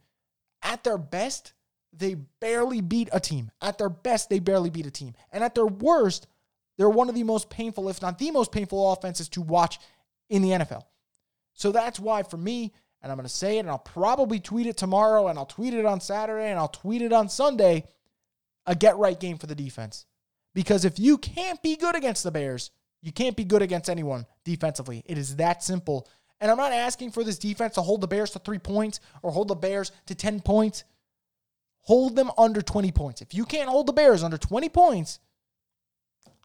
at 0.63 0.85
their 0.85 0.99
best, 0.99 1.53
they 1.93 2.15
barely 2.15 2.81
beat 2.81 3.09
a 3.13 3.21
team. 3.21 3.51
At 3.61 3.79
their 3.79 3.89
best, 3.89 4.31
they 4.31 4.39
barely 4.39 4.71
beat 4.71 4.87
a 4.87 4.91
team. 4.91 5.15
And 5.33 5.43
at 5.43 5.55
their 5.55 5.67
worst, 5.67 6.29
they're 6.79 6.89
one 6.89 7.09
of 7.09 7.15
the 7.15 7.25
most 7.25 7.51
painful, 7.51 7.89
if 7.89 8.01
not 8.01 8.19
the 8.19 8.31
most 8.31 8.53
painful 8.53 8.93
offenses 8.93 9.29
to 9.31 9.43
watch 9.43 9.79
in 10.29 10.43
the 10.43 10.51
NFL. 10.51 10.83
So 11.55 11.73
that's 11.73 12.01
why 12.01 12.23
for 12.23 12.37
me, 12.37 12.73
and 13.03 13.11
I'm 13.11 13.19
going 13.19 13.29
to 13.29 13.35
say 13.35 13.57
it, 13.57 13.61
and 13.61 13.71
I'll 13.71 13.79
probably 13.79 14.41
tweet 14.41 14.67
it 14.67 14.77
tomorrow, 14.77 15.29
and 15.29 15.39
I'll 15.39 15.47
tweet 15.47 15.75
it 15.75 15.85
on 15.85 16.01
Saturday, 16.01 16.51
and 16.51 16.59
I'll 16.59 16.69
tweet 16.69 17.03
it 17.03 17.13
on 17.13 17.29
Sunday, 17.29 17.85
a 18.67 18.75
get 18.75 18.97
right 18.97 19.19
game 19.19 19.39
for 19.39 19.47
the 19.47 19.55
defense. 19.55 20.07
Because 20.55 20.85
if 20.85 20.99
you 20.99 21.19
can't 21.19 21.63
be 21.63 21.77
good 21.77 21.97
against 21.97 22.23
the 22.23 22.31
Bears, 22.31 22.71
you 23.01 23.13
can't 23.13 23.37
be 23.37 23.45
good 23.45 23.63
against 23.63 23.91
anyone 23.91 24.27
defensively. 24.45 25.03
It 25.07 25.19
is 25.19 25.37
that 25.37 25.63
simple. 25.63 26.09
And 26.41 26.51
I'm 26.51 26.57
not 26.57 26.73
asking 26.73 27.13
for 27.13 27.25
this 27.25 27.39
defense 27.39 27.75
to 27.75 27.83
hold 27.83 28.01
the 28.01 28.09
Bears 28.09 28.31
to 28.33 28.39
three 28.39 28.59
points 28.59 29.01
or 29.23 29.33
hold 29.33 29.49
the 29.49 29.55
Bears 29.55 29.93
to 30.07 30.15
10 30.15 30.41
points. 30.41 30.85
Hold 31.83 32.15
them 32.15 32.31
under 32.39 32.63
20 32.63 32.93
points. 32.93 33.23
If 33.23 33.35
you 33.35 33.45
can't 33.45 33.69
hold 33.69 33.87
the 33.87 33.93
Bears 33.93 34.23
under 34.23 34.39
20 34.39 34.69
points, 34.69 35.19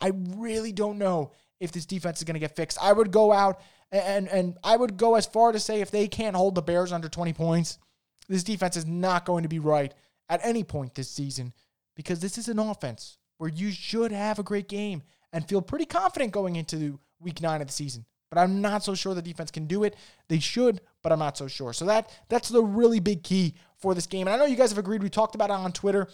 I 0.01 0.11
really 0.35 0.71
don't 0.71 0.97
know 0.97 1.31
if 1.59 1.71
this 1.71 1.85
defense 1.85 2.19
is 2.19 2.23
going 2.23 2.35
to 2.35 2.39
get 2.39 2.55
fixed. 2.55 2.77
I 2.81 2.93
would 2.93 3.11
go 3.11 3.31
out 3.31 3.61
and 3.91 4.27
and 4.27 4.57
I 4.63 4.75
would 4.75 4.97
go 4.97 5.15
as 5.15 5.25
far 5.25 5.51
to 5.51 5.59
say 5.59 5.81
if 5.81 5.91
they 5.91 6.07
can't 6.07 6.35
hold 6.35 6.55
the 6.55 6.61
Bears 6.61 6.91
under 6.91 7.09
20 7.09 7.33
points, 7.33 7.79
this 8.27 8.43
defense 8.43 8.75
is 8.77 8.85
not 8.85 9.25
going 9.25 9.43
to 9.43 9.49
be 9.49 9.59
right 9.59 9.93
at 10.29 10.41
any 10.43 10.63
point 10.63 10.95
this 10.95 11.09
season 11.09 11.53
because 11.95 12.19
this 12.19 12.37
is 12.37 12.49
an 12.49 12.59
offense 12.59 13.17
where 13.37 13.49
you 13.49 13.71
should 13.71 14.11
have 14.11 14.39
a 14.39 14.43
great 14.43 14.67
game 14.67 15.03
and 15.31 15.47
feel 15.47 15.61
pretty 15.61 15.85
confident 15.85 16.31
going 16.31 16.55
into 16.55 16.99
week 17.19 17.41
9 17.41 17.61
of 17.61 17.67
the 17.67 17.73
season. 17.73 18.05
But 18.29 18.39
I'm 18.39 18.61
not 18.61 18.83
so 18.83 18.93
sure 18.93 19.13
the 19.13 19.21
defense 19.21 19.51
can 19.51 19.67
do 19.67 19.83
it. 19.83 19.95
They 20.27 20.39
should, 20.39 20.81
but 21.01 21.11
I'm 21.11 21.19
not 21.19 21.37
so 21.37 21.47
sure. 21.47 21.71
So 21.71 21.85
that 21.85 22.09
that's 22.27 22.49
the 22.49 22.63
really 22.63 22.99
big 22.99 23.23
key 23.23 23.55
for 23.77 23.95
this 23.95 24.05
game. 24.07 24.27
And 24.27 24.35
I 24.35 24.37
know 24.37 24.45
you 24.45 24.57
guys 24.57 24.69
have 24.69 24.77
agreed. 24.77 25.01
We 25.01 25.09
talked 25.09 25.35
about 25.35 25.49
it 25.49 25.53
on 25.53 25.71
Twitter. 25.71 26.09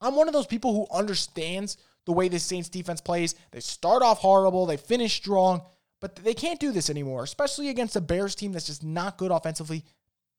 I'm 0.00 0.16
one 0.16 0.28
of 0.28 0.34
those 0.34 0.46
people 0.46 0.72
who 0.72 0.96
understands 0.96 1.76
the 2.06 2.12
way 2.12 2.28
this 2.28 2.44
Saints 2.44 2.68
defense 2.68 3.00
plays. 3.00 3.34
They 3.50 3.60
start 3.60 4.02
off 4.02 4.18
horrible, 4.18 4.66
they 4.66 4.76
finish 4.76 5.14
strong. 5.14 5.62
But 6.00 6.16
they 6.16 6.32
can't 6.32 6.58
do 6.58 6.72
this 6.72 6.88
anymore, 6.88 7.22
especially 7.22 7.68
against 7.68 7.94
a 7.94 8.00
Bears 8.00 8.34
team 8.34 8.52
that's 8.52 8.66
just 8.66 8.82
not 8.82 9.18
good 9.18 9.30
offensively. 9.30 9.84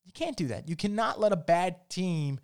You 0.04 0.12
can't 0.12 0.36
do 0.36 0.48
that. 0.48 0.68
You 0.68 0.76
cannot 0.76 1.20
let 1.20 1.32
a 1.32 1.38
bad 1.38 1.88
team 1.88 2.40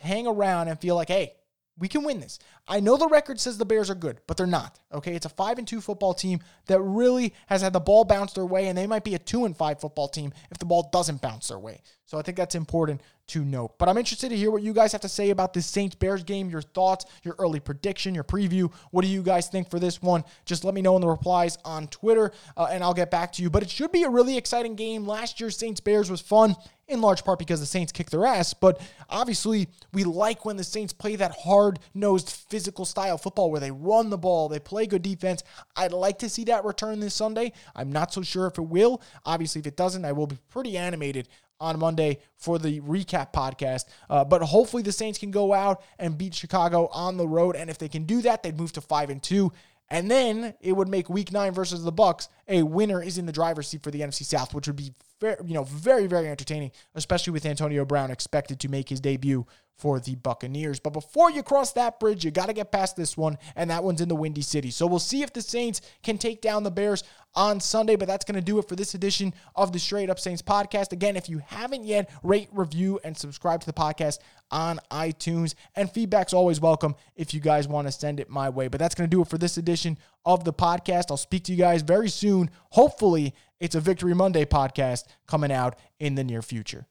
hang 0.00 0.26
around 0.26 0.68
and 0.68 0.80
feel 0.80 0.94
like, 0.94 1.08
hey, 1.08 1.34
we 1.78 1.88
can 1.88 2.04
win 2.04 2.20
this. 2.20 2.38
I 2.68 2.80
know 2.80 2.96
the 2.96 3.08
record 3.08 3.40
says 3.40 3.58
the 3.58 3.64
Bears 3.64 3.90
are 3.90 3.94
good, 3.94 4.20
but 4.26 4.36
they're 4.36 4.46
not. 4.46 4.78
Okay, 4.92 5.14
it's 5.14 5.26
a 5.26 5.30
five 5.30 5.58
and 5.58 5.66
two 5.66 5.80
football 5.80 6.12
team 6.14 6.40
that 6.66 6.80
really 6.80 7.32
has 7.46 7.62
had 7.62 7.72
the 7.72 7.80
ball 7.80 8.04
bounce 8.04 8.34
their 8.34 8.46
way, 8.46 8.68
and 8.68 8.76
they 8.76 8.86
might 8.86 9.04
be 9.04 9.14
a 9.14 9.18
two 9.18 9.44
and 9.46 9.56
five 9.56 9.80
football 9.80 10.08
team 10.08 10.32
if 10.50 10.58
the 10.58 10.66
ball 10.66 10.88
doesn't 10.92 11.22
bounce 11.22 11.48
their 11.48 11.58
way. 11.58 11.80
So 12.04 12.18
I 12.18 12.22
think 12.22 12.36
that's 12.36 12.54
important 12.54 13.00
to 13.28 13.42
note. 13.42 13.78
But 13.78 13.88
I'm 13.88 13.96
interested 13.96 14.28
to 14.28 14.36
hear 14.36 14.50
what 14.50 14.62
you 14.62 14.74
guys 14.74 14.92
have 14.92 15.00
to 15.00 15.08
say 15.08 15.30
about 15.30 15.54
this 15.54 15.66
Saints 15.66 15.94
Bears 15.94 16.22
game, 16.22 16.50
your 16.50 16.60
thoughts, 16.60 17.06
your 17.22 17.34
early 17.38 17.58
prediction, 17.58 18.14
your 18.14 18.24
preview. 18.24 18.70
What 18.90 19.02
do 19.02 19.08
you 19.08 19.22
guys 19.22 19.48
think 19.48 19.70
for 19.70 19.78
this 19.78 20.02
one? 20.02 20.22
Just 20.44 20.64
let 20.64 20.74
me 20.74 20.82
know 20.82 20.94
in 20.96 21.00
the 21.00 21.08
replies 21.08 21.56
on 21.64 21.86
Twitter, 21.88 22.32
uh, 22.56 22.68
and 22.70 22.84
I'll 22.84 22.92
get 22.92 23.10
back 23.10 23.32
to 23.32 23.42
you. 23.42 23.48
But 23.48 23.62
it 23.62 23.70
should 23.70 23.92
be 23.92 24.02
a 24.02 24.10
really 24.10 24.36
exciting 24.36 24.74
game. 24.74 25.06
Last 25.06 25.40
year's 25.40 25.56
Saints 25.56 25.80
Bears 25.80 26.10
was 26.10 26.20
fun 26.20 26.54
in 26.92 27.00
large 27.00 27.24
part 27.24 27.38
because 27.38 27.60
the 27.60 27.66
Saints 27.66 27.92
kicked 27.92 28.10
their 28.10 28.26
ass. 28.26 28.54
But 28.54 28.80
obviously, 29.08 29.68
we 29.92 30.04
like 30.04 30.44
when 30.44 30.56
the 30.56 30.64
Saints 30.64 30.92
play 30.92 31.16
that 31.16 31.32
hard 31.32 31.78
nosed, 31.94 32.30
physical 32.30 32.84
style 32.84 33.18
football 33.18 33.50
where 33.50 33.60
they 33.60 33.70
run 33.70 34.10
the 34.10 34.18
ball, 34.18 34.48
they 34.48 34.58
play 34.58 34.86
good 34.86 35.02
defense. 35.02 35.42
I'd 35.76 35.92
like 35.92 36.18
to 36.20 36.28
see 36.28 36.44
that 36.44 36.64
return 36.64 37.00
this 37.00 37.14
Sunday. 37.14 37.52
I'm 37.74 37.90
not 37.90 38.12
so 38.12 38.22
sure 38.22 38.46
if 38.46 38.58
it 38.58 38.62
will. 38.62 39.02
Obviously, 39.24 39.60
if 39.60 39.66
it 39.66 39.76
doesn't, 39.76 40.04
I 40.04 40.12
will 40.12 40.26
be 40.26 40.38
pretty 40.50 40.76
animated 40.76 41.28
on 41.60 41.78
Monday 41.78 42.18
for 42.36 42.58
the 42.58 42.80
recap 42.80 43.32
podcast. 43.32 43.84
Uh, 44.10 44.24
but 44.24 44.42
hopefully, 44.42 44.82
the 44.82 44.92
Saints 44.92 45.18
can 45.18 45.30
go 45.30 45.52
out 45.52 45.82
and 45.98 46.18
beat 46.18 46.34
Chicago 46.34 46.88
on 46.92 47.16
the 47.16 47.26
road. 47.26 47.56
And 47.56 47.70
if 47.70 47.78
they 47.78 47.88
can 47.88 48.04
do 48.04 48.20
that, 48.22 48.42
they'd 48.42 48.58
move 48.58 48.72
to 48.72 48.80
five 48.80 49.10
and 49.10 49.22
two. 49.22 49.52
And 49.88 50.10
then 50.10 50.54
it 50.60 50.72
would 50.72 50.88
make 50.88 51.10
Week 51.10 51.32
Nine 51.32 51.52
versus 51.52 51.84
the 51.84 51.92
Bucks 51.92 52.28
a 52.48 52.62
winner 52.62 53.02
is 53.02 53.18
in 53.18 53.26
the 53.26 53.32
driver's 53.32 53.68
seat 53.68 53.82
for 53.82 53.90
the 53.90 54.00
NFC 54.00 54.24
South, 54.24 54.54
which 54.54 54.66
would 54.66 54.76
be 54.76 54.94
very, 55.22 55.36
you 55.46 55.54
know 55.54 55.64
very 55.64 56.06
very 56.06 56.28
entertaining, 56.28 56.72
especially 56.94 57.32
with 57.32 57.46
Antonio 57.46 57.84
Brown 57.84 58.10
expected 58.10 58.60
to 58.60 58.68
make 58.68 58.88
his 58.88 59.00
debut 59.00 59.46
for 59.78 59.98
the 60.00 60.16
Buccaneers. 60.16 60.80
But 60.80 60.92
before 60.92 61.30
you 61.30 61.42
cross 61.42 61.72
that 61.72 61.98
bridge, 61.98 62.24
you 62.24 62.30
got 62.30 62.46
to 62.46 62.52
get 62.52 62.70
past 62.70 62.96
this 62.96 63.16
one, 63.16 63.38
and 63.56 63.70
that 63.70 63.82
one's 63.82 64.00
in 64.00 64.08
the 64.08 64.16
Windy 64.16 64.42
City. 64.42 64.70
So 64.70 64.86
we'll 64.86 64.98
see 64.98 65.22
if 65.22 65.32
the 65.32 65.40
Saints 65.40 65.80
can 66.02 66.18
take 66.18 66.40
down 66.40 66.62
the 66.62 66.70
Bears 66.70 67.04
on 67.34 67.60
Sunday. 67.60 67.96
But 67.96 68.08
that's 68.08 68.24
going 68.24 68.36
to 68.36 68.44
do 68.44 68.58
it 68.58 68.68
for 68.68 68.76
this 68.76 68.94
edition 68.94 69.34
of 69.54 69.72
the 69.72 69.78
Straight 69.78 70.10
Up 70.10 70.18
Saints 70.18 70.42
podcast. 70.42 70.92
Again, 70.92 71.16
if 71.16 71.28
you 71.28 71.38
haven't 71.46 71.84
yet, 71.84 72.10
rate, 72.22 72.48
review, 72.52 73.00
and 73.04 73.16
subscribe 73.16 73.60
to 73.60 73.66
the 73.66 73.72
podcast 73.72 74.18
on 74.50 74.80
iTunes. 74.90 75.54
And 75.74 75.90
feedback's 75.90 76.32
always 76.32 76.60
welcome 76.60 76.94
if 77.16 77.34
you 77.34 77.40
guys 77.40 77.68
want 77.68 77.88
to 77.88 77.92
send 77.92 78.20
it 78.20 78.28
my 78.28 78.48
way. 78.48 78.68
But 78.68 78.80
that's 78.80 78.94
going 78.94 79.08
to 79.08 79.16
do 79.16 79.22
it 79.22 79.28
for 79.28 79.38
this 79.38 79.56
edition 79.56 79.98
of 80.24 80.44
the 80.44 80.52
podcast. 80.52 81.10
I'll 81.10 81.16
speak 81.16 81.44
to 81.44 81.52
you 81.52 81.58
guys 81.58 81.82
very 81.82 82.08
soon. 82.08 82.50
Hopefully, 82.70 83.34
it's 83.60 83.74
a 83.74 83.80
Victory 83.80 84.14
Monday 84.14 84.44
podcast 84.44 85.04
coming 85.26 85.52
out 85.52 85.76
in 85.98 86.14
the 86.14 86.24
near 86.24 86.42
future. 86.42 86.86